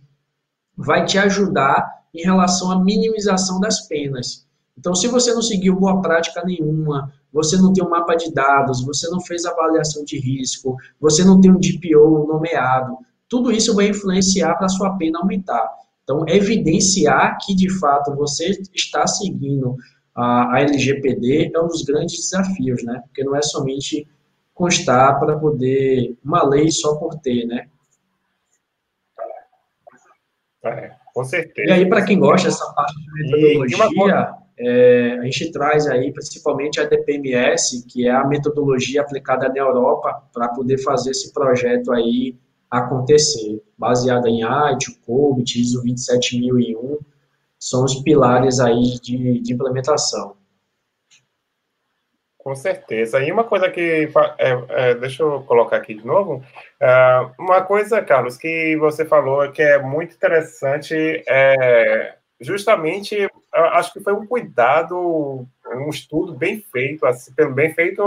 [0.76, 4.46] vai te ajudar em relação à minimização das penas.
[4.76, 8.84] Então, se você não seguiu boa prática nenhuma, você não tem um mapa de dados,
[8.84, 13.88] você não fez avaliação de risco, você não tem um DPO nomeado, tudo isso vai
[13.88, 15.68] influenciar para a sua pena aumentar.
[16.02, 19.76] Então, evidenciar que, de fato, você está seguindo
[20.14, 23.00] a, a LGPD é um dos grandes desafios, né?
[23.06, 24.06] Porque não é somente
[24.52, 27.66] constar para poder uma lei só por ter, né?
[30.64, 31.68] É, com certeza.
[31.68, 36.80] E aí, para quem gosta dessa parte de metodologia, é, a gente traz aí principalmente
[36.80, 42.38] a DPMS, que é a metodologia aplicada na Europa para poder fazer esse projeto aí
[42.70, 46.98] acontecer, baseada em AIT, COBIT, ISO 27001,
[47.58, 50.36] são os pilares aí de, de implementação.
[52.38, 53.20] Com certeza.
[53.22, 54.10] E uma coisa que.
[54.38, 56.44] É, é, deixa eu colocar aqui de novo.
[56.78, 60.94] É, uma coisa, Carlos, que você falou que é muito interessante
[61.26, 63.16] é justamente,
[63.54, 68.02] acho que foi um cuidado, um estudo bem feito, assim, bem feito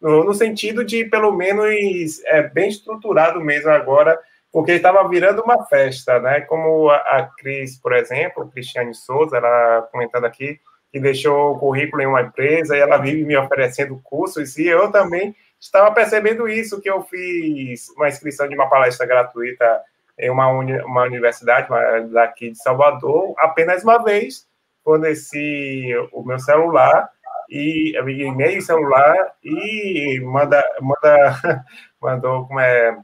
[0.00, 4.18] no, no sentido de, pelo menos, é, bem estruturado mesmo agora
[4.52, 6.40] porque estava virando uma festa, né?
[6.40, 10.58] Como a, a Cris, por exemplo, Cristiane Souza, ela comentando aqui,
[10.92, 14.90] que deixou o currículo em uma empresa e ela vive me oferecendo cursos, e eu
[14.90, 19.82] também estava percebendo isso, que eu fiz uma inscrição de uma palestra gratuita
[20.18, 21.68] em uma, uni, uma universidade
[22.10, 24.46] daqui de Salvador, apenas uma vez,
[24.90, 27.08] forneci o meu celular
[27.48, 31.64] e e-mail celular e manda, manda
[32.00, 32.96] mandou como é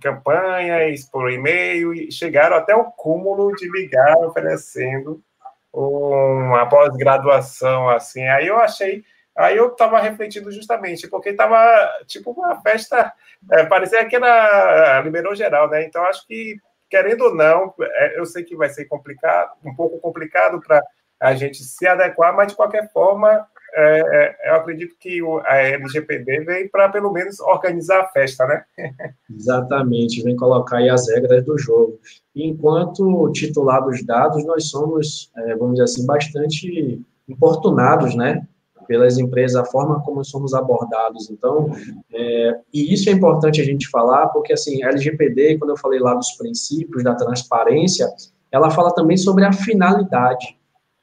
[0.00, 5.22] campanhas, por e-mail, e chegaram até o cúmulo de ligar oferecendo
[5.70, 8.26] uma pós-graduação, assim.
[8.28, 9.04] Aí eu achei,
[9.36, 13.12] aí eu estava refletindo justamente, porque estava tipo uma festa,
[13.50, 15.84] é, parecia que era liberou geral, né?
[15.84, 16.56] Então acho que,
[16.88, 20.82] querendo ou não, é, eu sei que vai ser complicado, um pouco complicado para
[21.22, 24.00] a gente se adequar, mas de qualquer forma é,
[24.44, 28.62] é, eu acredito que a LGPD vem para, pelo menos, organizar a festa, né?
[29.34, 31.98] Exatamente, vem colocar aí as regras do jogo.
[32.36, 38.46] Enquanto titular dos dados, nós somos, é, vamos dizer assim, bastante importunados, né?
[38.86, 41.30] Pelas empresas, a forma como somos abordados.
[41.30, 41.70] Então,
[42.12, 45.98] é, e isso é importante a gente falar, porque, assim, a LGPD, quando eu falei
[45.98, 48.06] lá dos princípios da transparência,
[48.50, 50.58] ela fala também sobre a finalidade.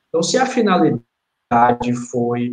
[0.09, 2.51] Então, se a finalidade foi,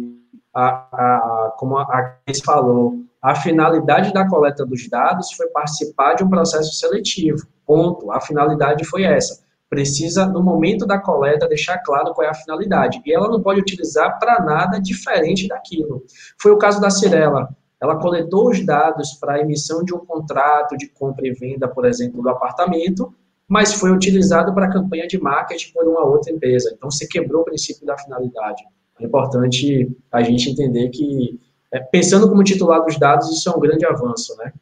[0.54, 6.22] a, a, como a Cris falou, a finalidade da coleta dos dados foi participar de
[6.22, 7.46] um processo seletivo.
[7.66, 8.12] Ponto.
[8.12, 9.44] A finalidade foi essa.
[9.68, 13.02] Precisa, no momento da coleta, deixar claro qual é a finalidade.
[13.04, 16.04] E ela não pode utilizar para nada diferente daquilo.
[16.40, 17.48] Foi o caso da Cirela.
[17.80, 21.84] Ela coletou os dados para a emissão de um contrato de compra e venda, por
[21.84, 23.12] exemplo, do apartamento,
[23.48, 26.72] mas foi utilizado para campanha de marketing por uma outra empresa.
[26.74, 28.64] Então, você quebrou o princípio da finalidade.
[29.00, 31.38] É importante a gente entender que,
[31.72, 34.52] é, pensando como titular dos dados, isso é um grande avanço, né?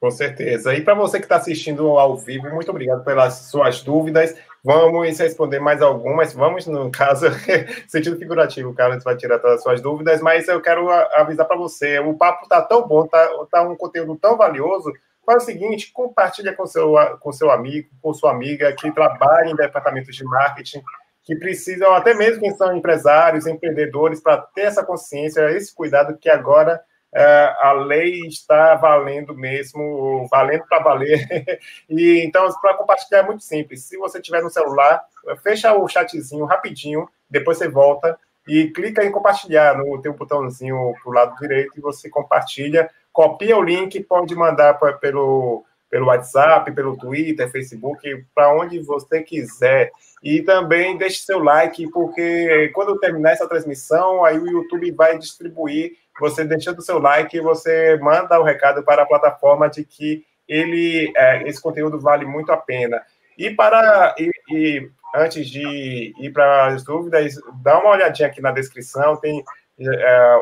[0.00, 0.74] Com certeza.
[0.74, 4.34] E para você que está assistindo ao vivo, muito obrigado pelas suas dúvidas.
[4.62, 6.34] Vamos responder mais algumas.
[6.34, 7.26] Vamos, no caso,
[7.88, 11.56] sentido figurativo, o Carlos vai tirar todas as suas dúvidas, mas eu quero avisar para
[11.56, 14.92] você: o papo está tão bom, está tá um conteúdo tão valioso.
[15.24, 19.56] Faz o seguinte: compartilha com seu, com seu amigo, com sua amiga que trabalha em
[19.56, 20.82] departamentos de marketing,
[21.22, 26.28] que precisam, até mesmo quem são empresários, empreendedores, para ter essa consciência, esse cuidado que
[26.28, 26.80] agora
[27.14, 31.24] é, a lei está valendo mesmo, valendo para valer.
[31.88, 33.84] e então, para compartilhar é muito simples.
[33.84, 35.00] Se você tiver no celular,
[35.42, 41.10] fecha o chatzinho rapidinho, depois você volta e clica em compartilhar no teu botãozinho para
[41.10, 46.72] o lado direito e você compartilha, copia o link, pode mandar pra, pelo pelo WhatsApp,
[46.72, 49.92] pelo Twitter, Facebook, para onde você quiser.
[50.24, 55.92] E também deixe seu like, porque quando terminar essa transmissão, aí o YouTube vai distribuir
[56.18, 61.48] você deixando seu like, você manda o recado para a plataforma de que ele, é,
[61.48, 63.00] esse conteúdo vale muito a pena.
[63.38, 68.50] E para e, e antes de ir para as dúvidas, dá uma olhadinha aqui na
[68.50, 69.44] descrição, tem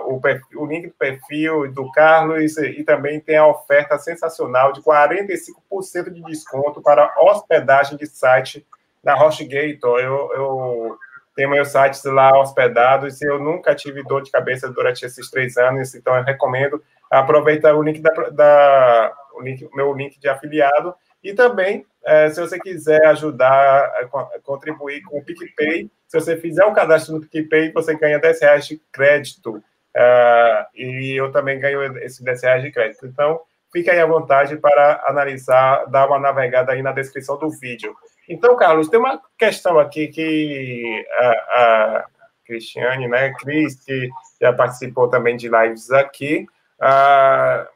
[0.07, 4.83] o, perfil, o, link do perfil do Carlos e também tem a oferta sensacional de
[4.83, 8.67] 45% de desconto para hospedagem de site
[9.03, 10.01] na HostGator.
[10.01, 10.99] Eu, eu
[11.35, 15.57] tenho meus sites lá hospedados e eu nunca tive dor de cabeça durante esses três
[15.57, 16.83] anos, então eu recomendo.
[17.11, 22.41] Aproveita o link da, da o link, meu link de afiliado e também, é, se
[22.41, 27.73] você quiser ajudar, a contribuir com o PicPay, se você fizer um cadastro no PicPay,
[27.73, 29.63] você ganha 10 reais de crédito.
[29.95, 33.07] Uh, e eu também ganho esses 10 reais de crédito.
[33.07, 33.41] Então,
[33.73, 37.95] fique aí à vontade para analisar, dar uma navegada aí na descrição do vídeo.
[38.29, 42.07] Então, Carlos, tem uma questão aqui que a, a
[42.45, 44.11] Cristiane, né, Cris, que
[44.41, 46.47] já participou também de lives aqui,
[46.81, 47.67] uh,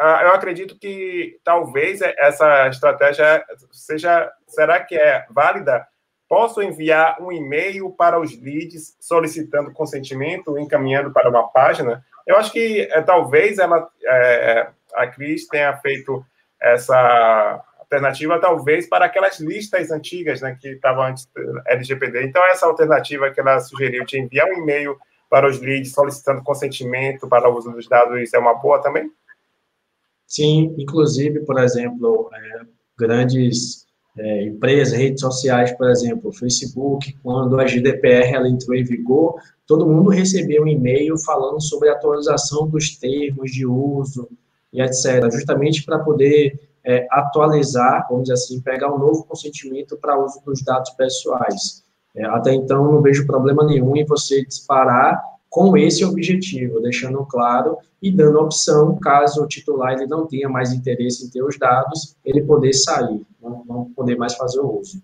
[0.00, 5.86] eu acredito que talvez essa estratégia seja, será que é válida?
[6.28, 12.04] Posso enviar um e-mail para os leads solicitando consentimento, encaminhando para uma página?
[12.26, 16.24] Eu acho que é, talvez ela, é, a Cris tenha feito
[16.60, 21.28] essa alternativa talvez para aquelas listas antigas, né, que estavam antes
[21.66, 22.24] LGPD.
[22.24, 24.98] Então, essa alternativa que ela sugeriu de enviar um e-mail
[25.30, 29.10] para os leads solicitando consentimento para o uso dos dados é uma boa também?
[30.26, 32.66] Sim, inclusive, por exemplo, é,
[32.98, 33.86] grandes
[34.18, 39.86] é, empresas, redes sociais, por exemplo, Facebook, quando a GDPR ela entrou em vigor, todo
[39.86, 44.28] mundo recebeu um e-mail falando sobre a atualização dos termos de uso
[44.72, 50.18] e etc., justamente para poder é, atualizar, vamos dizer assim, pegar um novo consentimento para
[50.18, 51.84] uso dos dados pessoais.
[52.14, 55.20] É, até então, não vejo problema nenhum em você disparar
[55.56, 60.70] com esse objetivo, deixando claro e dando opção, caso o titular ele não tenha mais
[60.70, 65.02] interesse em ter os dados, ele poder sair, não, não poder mais fazer o uso.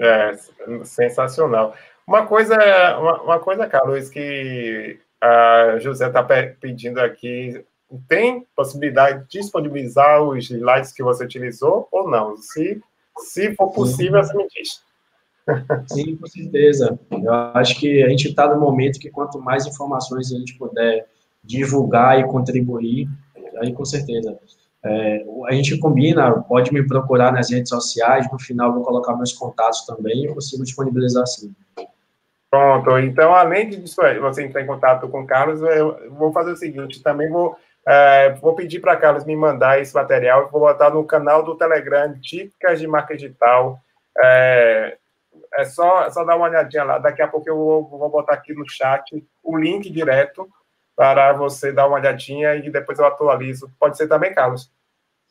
[0.00, 0.36] É,
[0.82, 1.76] sensacional.
[2.04, 2.56] Uma coisa,
[2.98, 6.24] uma, uma coisa, Carlos, que a José está
[6.60, 7.64] pedindo aqui
[8.08, 12.36] tem possibilidade de disponibilizar os slides que você utilizou ou não?
[12.36, 12.82] Se,
[13.18, 14.82] se for possível, você me diz.
[15.86, 16.98] Sim, com certeza.
[17.10, 21.06] Eu acho que a gente está no momento que quanto mais informações a gente puder
[21.42, 23.08] divulgar e contribuir,
[23.60, 24.38] aí com certeza.
[24.82, 29.32] É, a gente combina, pode me procurar nas redes sociais, no final vou colocar meus
[29.32, 31.54] contatos também, eu consigo disponibilizar sim.
[32.50, 33.76] Pronto, então além de
[34.20, 38.30] você entrar em contato com o Carlos, eu vou fazer o seguinte, também vou é,
[38.34, 42.78] vou pedir para Carlos me mandar esse material vou botar no canal do Telegram, Dicas
[42.78, 43.80] de Marca Digital.
[44.22, 44.98] É,
[45.54, 46.98] é só, é só dar uma olhadinha lá.
[46.98, 50.48] Daqui a pouco eu vou, vou botar aqui no chat o link direto
[50.96, 53.70] para você dar uma olhadinha e depois eu atualizo.
[53.78, 54.70] Pode ser também, Carlos?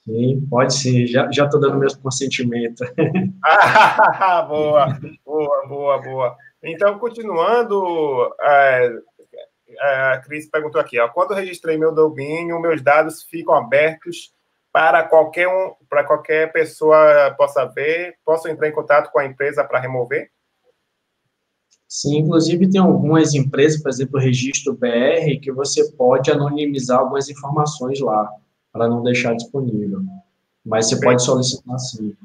[0.03, 1.05] Sim, pode sim.
[1.05, 2.83] Já estou dando meu consentimento.
[3.43, 6.37] ah, boa, boa, boa, boa.
[6.63, 8.91] Então, continuando, é,
[9.79, 14.33] a Cris perguntou aqui, ó, quando registrei meu domínio, meus dados ficam abertos
[14.79, 19.61] para qualquer um, para qualquer pessoa possa ver, posso entrar em contato com a empresa
[19.61, 20.31] para remover?
[21.85, 27.27] Sim, inclusive tem algumas empresas, por exemplo, o Registro BR, que você pode anonimizar algumas
[27.27, 28.31] informações lá,
[28.71, 29.99] para não deixar disponível.
[30.65, 32.15] Mas você Bem, pode solicitar sim.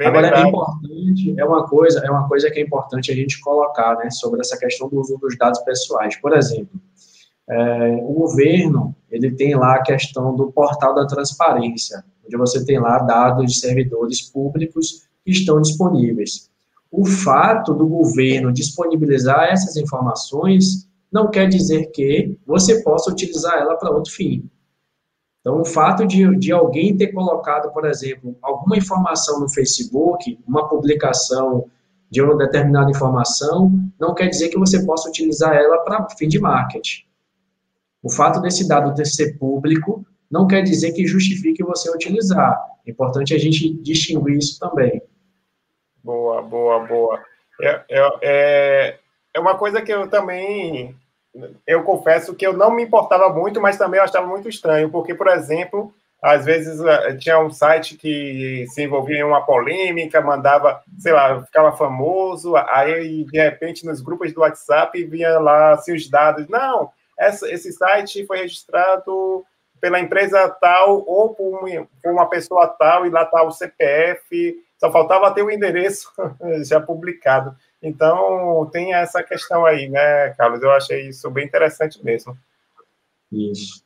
[0.00, 3.96] Agora, é importante, é uma coisa, é uma coisa que é importante a gente colocar,
[3.98, 6.16] né, sobre essa questão do uso dos dados pessoais.
[6.16, 6.80] Por exemplo,
[7.52, 12.80] é, o governo, ele tem lá a questão do portal da transparência, onde você tem
[12.80, 16.50] lá dados de servidores públicos que estão disponíveis.
[16.90, 23.76] O fato do governo disponibilizar essas informações não quer dizer que você possa utilizar ela
[23.76, 24.48] para outro fim.
[25.40, 30.68] Então, o fato de, de alguém ter colocado, por exemplo, alguma informação no Facebook, uma
[30.68, 31.66] publicação
[32.08, 36.38] de uma determinada informação, não quer dizer que você possa utilizar ela para fim de
[36.38, 37.11] marketing.
[38.02, 42.58] O fato desse dado ter ser público não quer dizer que justifique você utilizar.
[42.86, 45.02] É importante a gente distinguir isso também.
[46.02, 47.20] Boa, boa, boa.
[47.60, 48.98] É, é, é,
[49.34, 50.96] é uma coisa que eu também,
[51.66, 55.14] eu confesso que eu não me importava muito, mas também eu achava muito estranho, porque,
[55.14, 60.80] por exemplo, às vezes eh, tinha um site que se envolvia em uma polêmica, mandava,
[60.98, 66.08] sei lá, ficava famoso, aí de repente nos grupos do WhatsApp vinha lá assim, os
[66.08, 66.90] dados, não,
[67.22, 69.44] essa, esse site foi registrado
[69.80, 71.68] pela empresa tal ou por
[72.04, 76.12] uma pessoa tal e lá está o CPF só faltava ter o endereço
[76.68, 77.56] já publicado.
[77.80, 80.60] Então, tem essa questão aí, né, Carlos?
[80.60, 82.36] Eu achei isso bem interessante mesmo.
[83.30, 83.84] Isso.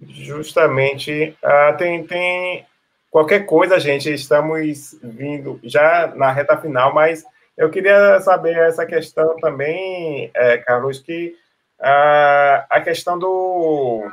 [0.00, 2.66] Justamente, uh, tem, tem
[3.10, 7.22] qualquer coisa, gente, estamos vindo já na reta final, mas
[7.54, 11.36] eu queria saber essa questão também, é, Carlos, que
[11.80, 14.08] uh, a questão do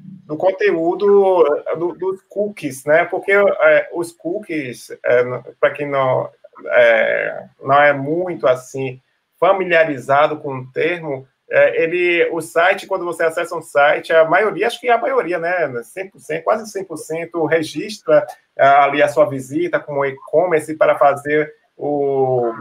[0.00, 1.42] do conteúdo
[1.76, 3.04] do, dos cookies, né?
[3.06, 5.24] Porque é, os cookies, é,
[5.58, 6.30] para quem não
[6.66, 9.00] é, não é muito assim
[9.40, 14.78] familiarizado com o termo, ele, o site, quando você acessa um site, a maioria, acho
[14.80, 18.26] que a maioria, né, 100%, quase 100%, registra
[18.56, 22.52] é, ali a sua visita como e-commerce para fazer o,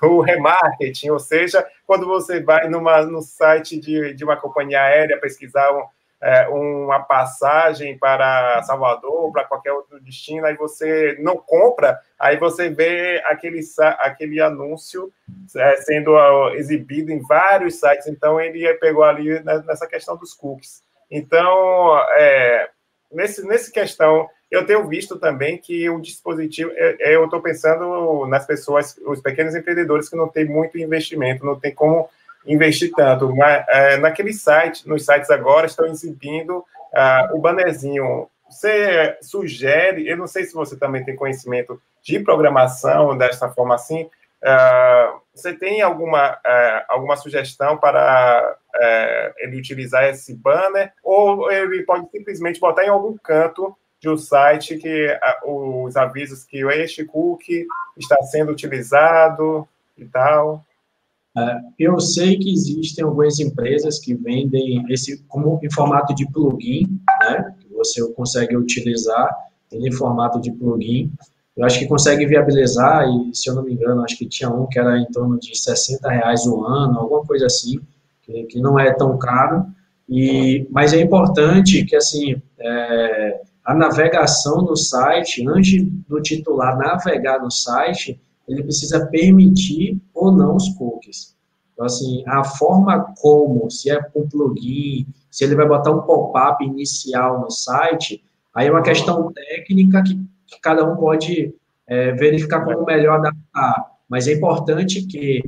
[0.00, 5.20] o remarketing, ou seja, quando você vai numa, no site de, de uma companhia aérea
[5.20, 5.82] pesquisar um,
[6.22, 12.68] é, uma passagem para Salvador, para qualquer outro destino, aí você não compra, aí você
[12.68, 13.60] vê aquele,
[13.98, 15.10] aquele anúncio
[15.56, 16.16] é, sendo
[16.54, 20.82] exibido em vários sites, então ele pegou ali nessa questão dos cookies.
[21.10, 22.68] Então, é,
[23.10, 28.26] nesse, nesse questão, eu tenho visto também que o dispositivo, é, é, eu estou pensando
[28.26, 32.08] nas pessoas, os pequenos empreendedores que não têm muito investimento, não tem como
[32.44, 33.34] investir tanto.
[33.34, 38.28] Mas, é, naquele site, nos sites agora, estão exibindo uh, o bannerzinho.
[38.48, 44.02] Você sugere, eu não sei se você também tem conhecimento de programação dessa forma assim,
[44.42, 51.84] uh, você tem alguma, uh, alguma sugestão para uh, ele utilizar esse banner, ou ele
[51.84, 57.66] pode simplesmente botar em algum canto de um site que os avisos que este cookie
[57.98, 60.64] está sendo utilizado e tal?
[61.36, 66.98] É, eu sei que existem algumas empresas que vendem esse como em formato de plugin,
[67.20, 67.54] né?
[67.60, 69.30] Que você consegue utilizar
[69.70, 71.12] ele em formato de plugin.
[71.56, 74.66] Eu acho que consegue viabilizar, e se eu não me engano, acho que tinha um
[74.66, 77.78] que era em torno de 60 reais o ano, alguma coisa assim,
[78.22, 79.66] que, que não é tão caro.
[80.08, 83.40] E, mas é importante que assim é,
[83.70, 90.56] a navegação no site, antes do titular navegar no site, ele precisa permitir ou não
[90.56, 91.36] os cookies.
[91.72, 96.64] Então, assim, a forma como, se é com plugin, se ele vai botar um pop-up
[96.64, 98.20] inicial no site,
[98.52, 100.16] aí é uma questão técnica que,
[100.48, 101.54] que cada um pode
[101.86, 103.86] é, verificar como melhor adaptar.
[104.08, 105.44] Mas é importante que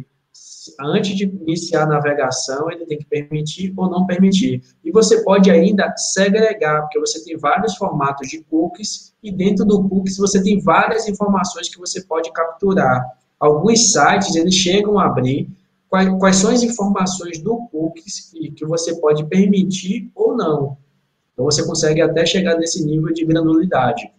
[0.81, 4.63] antes de iniciar a navegação, ele tem que permitir ou não permitir.
[4.85, 9.89] E você pode ainda segregar, porque você tem vários formatos de cookies, e dentro do
[9.89, 13.05] cookies você tem várias informações que você pode capturar.
[13.39, 15.51] Alguns sites, eles chegam a abrir
[15.89, 20.77] quais, quais são as informações do cookies que, que você pode permitir ou não.
[21.33, 24.11] Então, você consegue até chegar nesse nível de granulidade.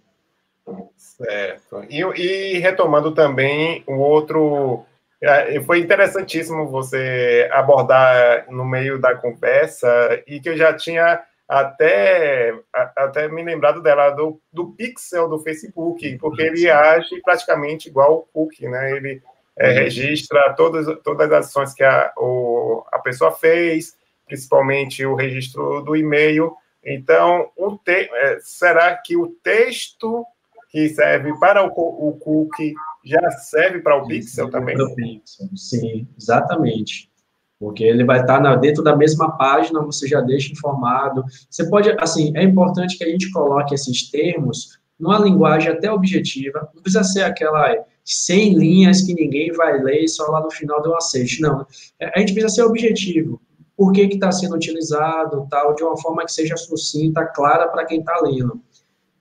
[0.95, 1.83] Certo.
[1.89, 4.83] E, e retomando também o outro
[5.23, 12.53] é, foi interessantíssimo você abordar no meio da conversa e que eu já tinha até,
[12.73, 18.27] até me lembrado dela, do, do pixel do Facebook, porque ele age praticamente igual o
[18.33, 18.91] cookie, né?
[18.91, 19.21] Ele
[19.57, 19.75] é, uhum.
[19.75, 23.95] registra todas, todas as ações que a, o, a pessoa fez,
[24.25, 26.53] principalmente o registro do e-mail.
[26.83, 30.25] Então, o te, é, será que o texto
[30.69, 34.75] que serve para o, o cookie já serve para o Pixel também?
[34.75, 37.11] Para o Pixel, sim, exatamente.
[37.59, 41.23] Porque ele vai estar tá dentro da mesma página, você já deixa informado.
[41.49, 46.69] Você pode, assim, é importante que a gente coloque esses termos numa linguagem até objetiva,
[46.73, 47.75] não precisa ser aquela
[48.05, 51.65] 100 linhas que ninguém vai ler só lá no final do aceite, não.
[52.01, 53.41] A gente precisa ser objetivo.
[53.75, 57.99] Por que está sendo utilizado, tal, de uma forma que seja sucinta, clara para quem
[57.99, 58.61] está lendo.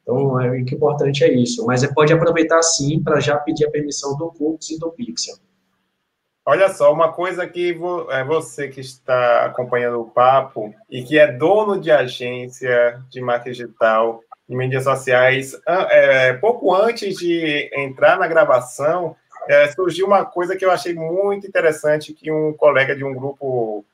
[0.03, 1.65] Então, é, o que é importante é isso.
[1.67, 5.37] Mas você pode aproveitar, sim, para já pedir a permissão do Cookies e do Pixel.
[6.45, 7.79] Olha só, uma coisa que
[8.11, 13.51] é você que está acompanhando o papo e que é dono de agência de marketing
[13.51, 19.15] digital em mídias sociais, é, pouco antes de entrar na gravação,
[19.49, 23.85] é, surgiu uma coisa que eu achei muito interessante que um colega de um grupo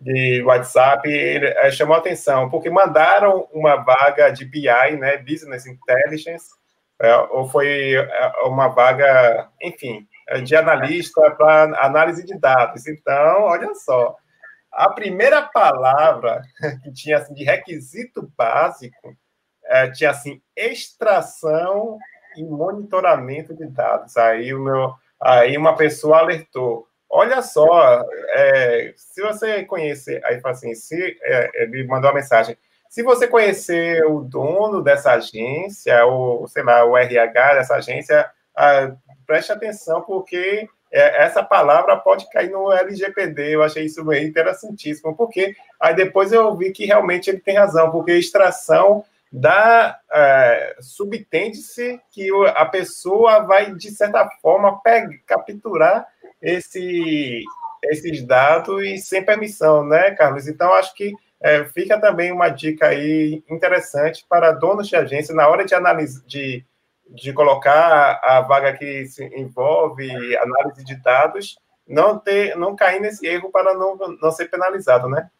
[0.00, 6.46] de WhatsApp é, chamou atenção, porque mandaram uma vaga de BI, né, Business Intelligence,
[7.00, 10.06] é, ou foi é, uma vaga, enfim,
[10.44, 12.86] de analista para análise de dados.
[12.86, 14.16] Então, olha só,
[14.72, 16.42] a primeira palavra
[16.82, 19.16] que tinha assim, de requisito básico
[19.64, 21.98] é, tinha assim extração
[22.36, 24.16] e monitoramento de dados.
[24.16, 26.87] Aí o meu, aí uma pessoa alertou.
[27.10, 28.04] Olha só,
[28.34, 32.56] é, se você conhecer, aí fala assim, se é, ele mandou uma mensagem.
[32.88, 38.92] Se você conhecer o dono dessa agência, ou sei lá, o RH dessa agência, ah,
[39.26, 43.54] preste atenção, porque é, essa palavra pode cair no LGPD.
[43.54, 48.12] Eu achei isso interessantíssimo, porque aí depois eu vi que realmente ele tem razão, porque
[48.12, 56.06] extração da é, subtende-se que a pessoa vai de certa forma pegar, capturar
[56.42, 57.42] esse,
[57.84, 60.48] esses dados e sem permissão, né, Carlos?
[60.48, 65.48] Então acho que é, fica também uma dica aí interessante para donos de agência na
[65.48, 66.64] hora de análise de,
[67.08, 73.26] de colocar a vaga que se envolve análise de dados, não ter, não cair nesse
[73.26, 75.30] erro para não, não ser penalizado, né?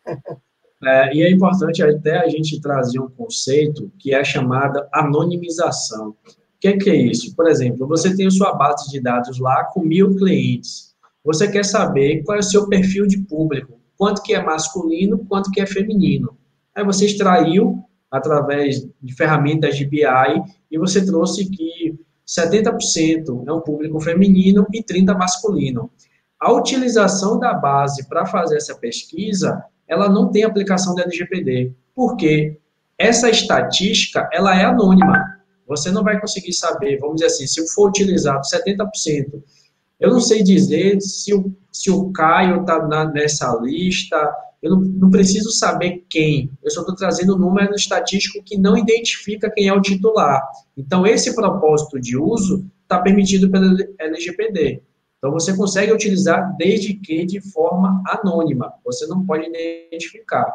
[0.81, 6.11] É, e é importante até a gente trazer um conceito que é chamada anonimização.
[6.11, 7.35] O que, que é isso?
[7.35, 10.88] Por exemplo, você tem a sua base de dados lá com mil clientes.
[11.25, 15.51] Você quer saber qual é o seu perfil de público, quanto que é masculino, quanto
[15.51, 16.37] que é feminino.
[16.75, 20.05] Aí você extraiu através de ferramentas de BI
[20.71, 25.91] e você trouxe que 70% é um público feminino e 30% masculino.
[26.41, 31.73] A utilização da base para fazer essa pesquisa ela não tem aplicação da LGPD.
[31.95, 32.59] Por quê?
[32.99, 35.25] Essa estatística, ela é anônima.
[35.67, 39.43] Você não vai conseguir saber, vamos dizer assim, se for utilizado 70%,
[40.01, 44.17] eu não sei dizer se o, se o Caio está nessa lista,
[44.63, 48.77] eu não, não, preciso saber quem, eu só estou trazendo um número estatístico que não
[48.77, 50.43] identifica quem é o titular.
[50.77, 54.83] Então, esse propósito de uso está permitido pela LGPD.
[55.19, 58.73] Então, você consegue utilizar desde que de forma anônima.
[58.85, 60.53] Você não pode identificar.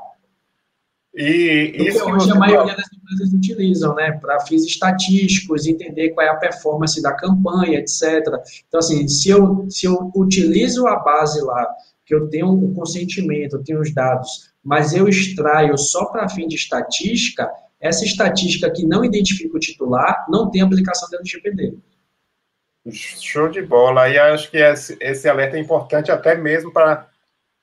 [1.16, 6.30] E isso hoje a maioria das empresas utilizam, né, para fins estatísticos, entender qual é
[6.30, 8.26] a performance da campanha, etc.
[8.68, 11.68] Então, assim, se eu, se eu utilizo a base lá,
[12.06, 16.48] que eu tenho um consentimento, eu tenho os dados, mas eu extraio só para fim
[16.48, 17.50] de estatística,
[17.80, 21.78] essa estatística que não identifica o titular não tem aplicação dentro do GPD.
[22.92, 24.10] Show de bola.
[24.10, 27.08] E acho que esse, esse alerta é importante até mesmo para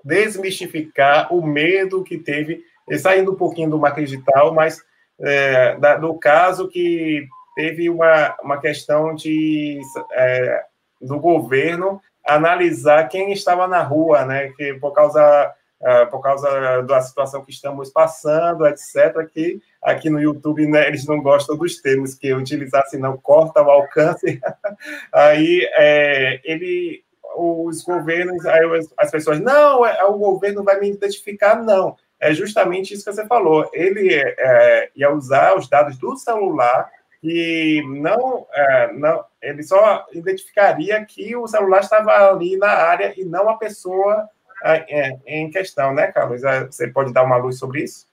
[0.05, 2.63] desmistificar o medo que teve,
[2.99, 4.83] saindo um pouquinho do marketing digital, mas
[5.21, 9.81] é, da, do caso que teve uma, uma questão de
[10.13, 10.65] é,
[11.01, 14.53] do governo analisar quem estava na rua, né?
[14.57, 20.21] Que por causa uh, por causa da situação que estamos passando, etc., que aqui no
[20.21, 24.41] YouTube né, eles não gostam dos termos que eu utilizasse, não corta o alcance.
[25.13, 27.03] aí é, ele,
[27.37, 28.63] os governos, aí
[28.99, 31.97] as pessoas, não, é, o governo vai me identificar, não.
[32.21, 33.69] É justamente isso que você falou.
[33.73, 36.91] Ele é, ia usar os dados do celular
[37.23, 43.25] e não, é, não, ele só identificaria que o celular estava ali na área e
[43.25, 44.29] não a pessoa
[44.63, 46.45] é, em questão, né, Carlos?
[46.45, 48.07] É, você pode dar uma luz sobre isso?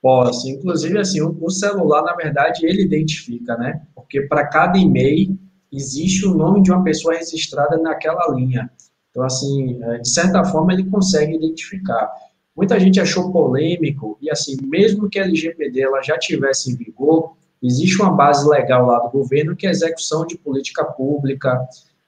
[0.00, 0.48] Posso.
[0.48, 3.82] Inclusive, assim, o celular, na verdade, ele identifica, né?
[3.94, 5.38] Porque para cada e-mail
[5.70, 8.70] existe o nome de uma pessoa registrada naquela linha.
[9.10, 12.10] Então, assim, é, de certa forma, ele consegue identificar.
[12.56, 17.34] Muita gente achou polêmico, e assim, mesmo que a LGPD ela já tivesse em vigor,
[17.62, 21.60] existe uma base legal lá do governo que é a execução de política pública,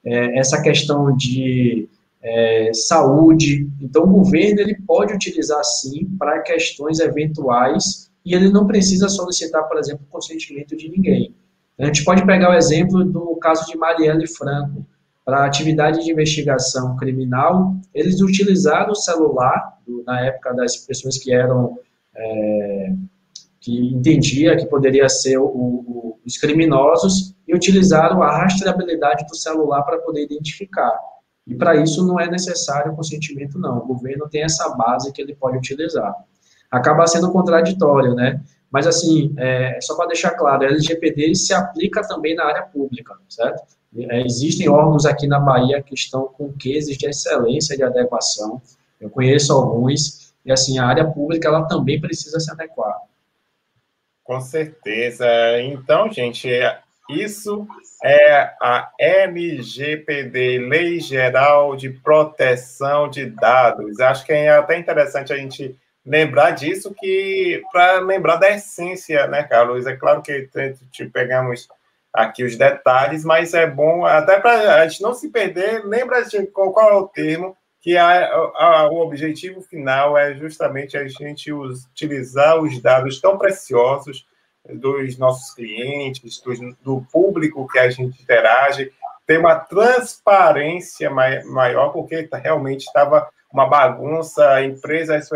[0.04, 1.88] é, essa questão de
[2.22, 3.68] é, saúde.
[3.80, 9.64] Então, o governo ele pode utilizar sim para questões eventuais e ele não precisa solicitar,
[9.68, 11.34] por exemplo, consentimento de ninguém.
[11.78, 14.86] A gente pode pegar o exemplo do caso de Marielle Franco.
[15.24, 19.71] Para atividade de investigação criminal, eles utilizaram o celular,
[20.06, 21.78] na época das pessoas que eram
[22.14, 22.92] é,
[23.60, 29.82] que entendia que poderia ser o, o, os criminosos e utilizaram a rastreabilidade do celular
[29.82, 30.92] para poder identificar.
[31.46, 33.78] E para isso não é necessário consentimento, não.
[33.78, 36.14] O governo tem essa base que ele pode utilizar.
[36.70, 38.40] Acaba sendo contraditório, né?
[38.70, 43.14] Mas, assim, é, só para deixar claro, a LGPD se aplica também na área pública,
[43.28, 43.62] certo?
[43.94, 48.62] É, existem órgãos aqui na Bahia que estão com cases de excelência de adequação.
[49.02, 52.96] Eu conheço alguns, e, assim, a área pública, ela também precisa se adequar.
[54.22, 55.26] Com certeza.
[55.60, 56.48] Então, gente,
[57.10, 57.66] isso
[58.04, 63.98] é a LGPD, Lei Geral de Proteção de Dados.
[63.98, 65.76] Acho que é até interessante a gente
[66.06, 69.86] lembrar disso, que para lembrar da essência, né, Carlos?
[69.86, 70.48] É claro que
[70.92, 71.68] te pegamos
[72.12, 75.84] aqui os detalhes, mas é bom até para a gente não se perder.
[75.84, 77.56] Lembra de qual é o termo?
[77.82, 84.24] Que a, a, o objetivo final é justamente a gente utilizar os dados tão preciosos
[84.68, 86.40] dos nossos clientes,
[86.82, 88.92] do, público que a gente interage,
[89.26, 95.28] ter uma transparência maior, porque realmente estava uma bagunça, empresas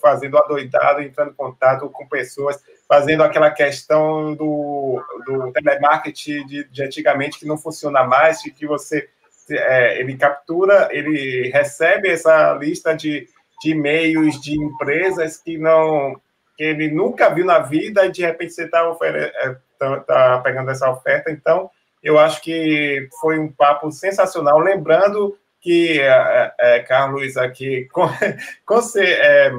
[0.00, 6.82] fazendo adoidado, entrando em contato com pessoas, fazendo aquela questão do, do telemarketing de, de
[6.82, 9.08] antigamente que não funciona mais, de que você
[9.50, 13.26] é, ele captura, ele recebe essa lista de,
[13.62, 16.20] de e-mails de empresas que não
[16.56, 20.70] que ele nunca viu na vida e de repente você está é, tá, tá pegando
[20.70, 21.30] essa oferta.
[21.30, 21.70] Então,
[22.02, 24.58] eu acho que foi um papo sensacional.
[24.58, 27.88] Lembrando que é, é, Carlos aqui
[28.98, 29.52] é,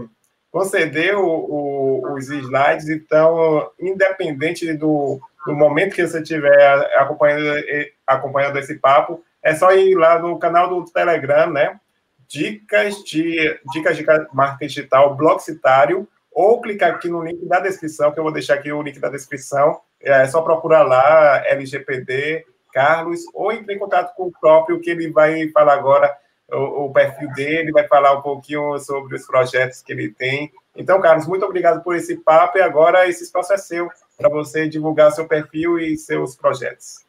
[0.51, 7.63] concedeu o, os slides, então, independente do, do momento que você estiver acompanhando,
[8.05, 11.79] acompanhando esse papo, é só ir lá no canal do Telegram, né?
[12.27, 18.11] Dicas de, dicas de marketing digital, blog citário, ou clicar aqui no link da descrição,
[18.11, 19.79] que eu vou deixar aqui o link da descrição.
[19.99, 25.11] É só procurar lá LGPD Carlos, ou entre em contato com o próprio, que ele
[25.11, 26.11] vai falar agora
[26.51, 30.51] o, o, perfil dele, vai falar um pouquinho sobre os projetos que ele tem.
[30.75, 34.67] Então, Carlos, muito obrigado por esse papo e agora esse espaço é seu para você
[34.67, 37.05] divulgar seu perfil e seus projetos.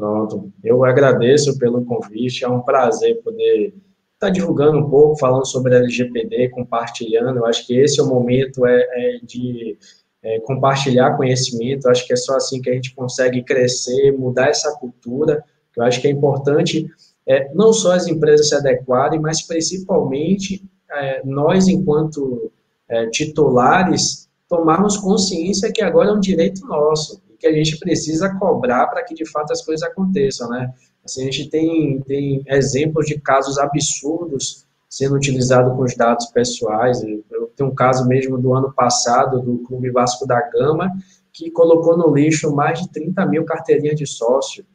[0.00, 3.74] Pronto, eu agradeço pelo convite, é um prazer poder
[4.14, 7.36] está divulgando um pouco, falando sobre LGPD, compartilhando.
[7.36, 9.76] Eu acho que esse é o momento é, é de
[10.22, 11.84] é, compartilhar conhecimento.
[11.84, 15.44] Eu acho que é só assim que a gente consegue crescer, mudar essa cultura.
[15.76, 16.86] Eu acho que é importante
[17.26, 22.50] é, não só as empresas se adequarem, mas principalmente é, nós, enquanto
[22.88, 28.86] é, titulares, tomarmos consciência que agora é um direito nosso que a gente precisa cobrar
[28.88, 30.72] para que de fato as coisas aconteçam, né?
[31.04, 37.02] Assim, a gente tem, tem exemplos de casos absurdos sendo utilizados com os dados pessoais.
[37.02, 40.92] Eu tenho um caso mesmo do ano passado do Clube Vasco da Gama,
[41.32, 44.66] que colocou no lixo mais de 30 mil carteirinhas de sócio.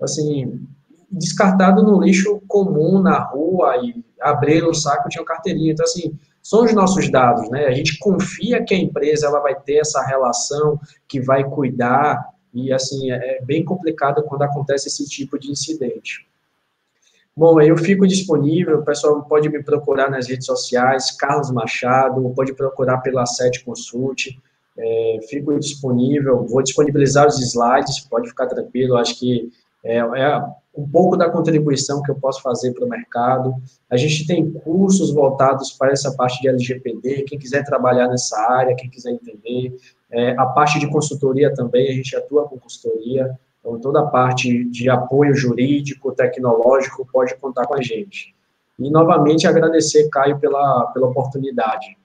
[0.00, 0.66] Assim,
[1.10, 5.72] descartado no lixo comum, na rua, e abriram o saco tinha carteirinha.
[5.72, 6.16] Então, assim,
[6.48, 7.66] são os nossos dados, né?
[7.66, 10.78] A gente confia que a empresa ela vai ter essa relação,
[11.08, 12.24] que vai cuidar,
[12.54, 16.24] e, assim, é, é bem complicado quando acontece esse tipo de incidente.
[17.36, 22.54] Bom, eu fico disponível, o pessoal pode me procurar nas redes sociais, Carlos Machado, pode
[22.54, 24.28] procurar pela Sete Consult,
[24.78, 29.50] é, fico disponível, vou disponibilizar os slides, pode ficar tranquilo, acho que
[29.84, 30.40] é, é
[30.76, 33.54] um pouco da contribuição que eu posso fazer para o mercado.
[33.90, 38.76] A gente tem cursos voltados para essa parte de LGPD, quem quiser trabalhar nessa área,
[38.76, 39.74] quem quiser entender,
[40.10, 44.64] é, a parte de consultoria também, a gente atua com consultoria, então toda a parte
[44.64, 48.34] de apoio jurídico, tecnológico, pode contar com a gente.
[48.78, 51.96] E, novamente, agradecer, Caio, pela, pela oportunidade.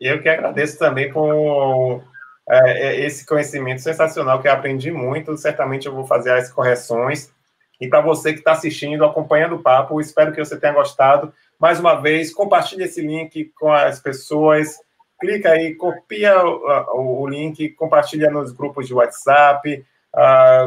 [0.00, 2.02] Eu que agradeço também por
[2.48, 5.36] é, é, esse conhecimento sensacional que eu aprendi muito.
[5.36, 7.32] Certamente eu vou fazer as correções.
[7.80, 11.32] E para você que está assistindo, acompanhando o papo, espero que você tenha gostado.
[11.58, 14.78] Mais uma vez, compartilhe esse link com as pessoas
[15.18, 19.84] clica aí, copia o, link, compartilha nos grupos de WhatsApp,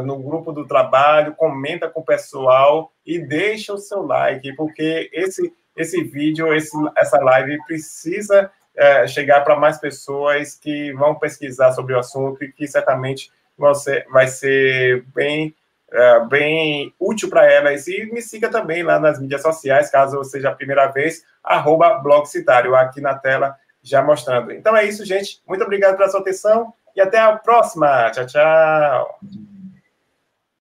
[0.04, 5.52] no grupo do trabalho, comenta com o pessoal e deixa o seu like, porque esse,
[5.76, 11.94] esse vídeo, esse, essa live precisa uh, chegar para mais pessoas que vão pesquisar sobre
[11.94, 15.54] o assunto e que certamente você vai ser bem
[15.92, 17.88] Uh, bem útil para elas.
[17.88, 22.76] E me siga também lá nas mídias sociais, caso seja a primeira vez, arroba blogcitário,
[22.76, 24.52] aqui na tela já mostrando.
[24.52, 25.42] Então é isso, gente.
[25.46, 28.10] Muito obrigado pela sua atenção e até a próxima.
[28.10, 29.59] Tchau, tchau.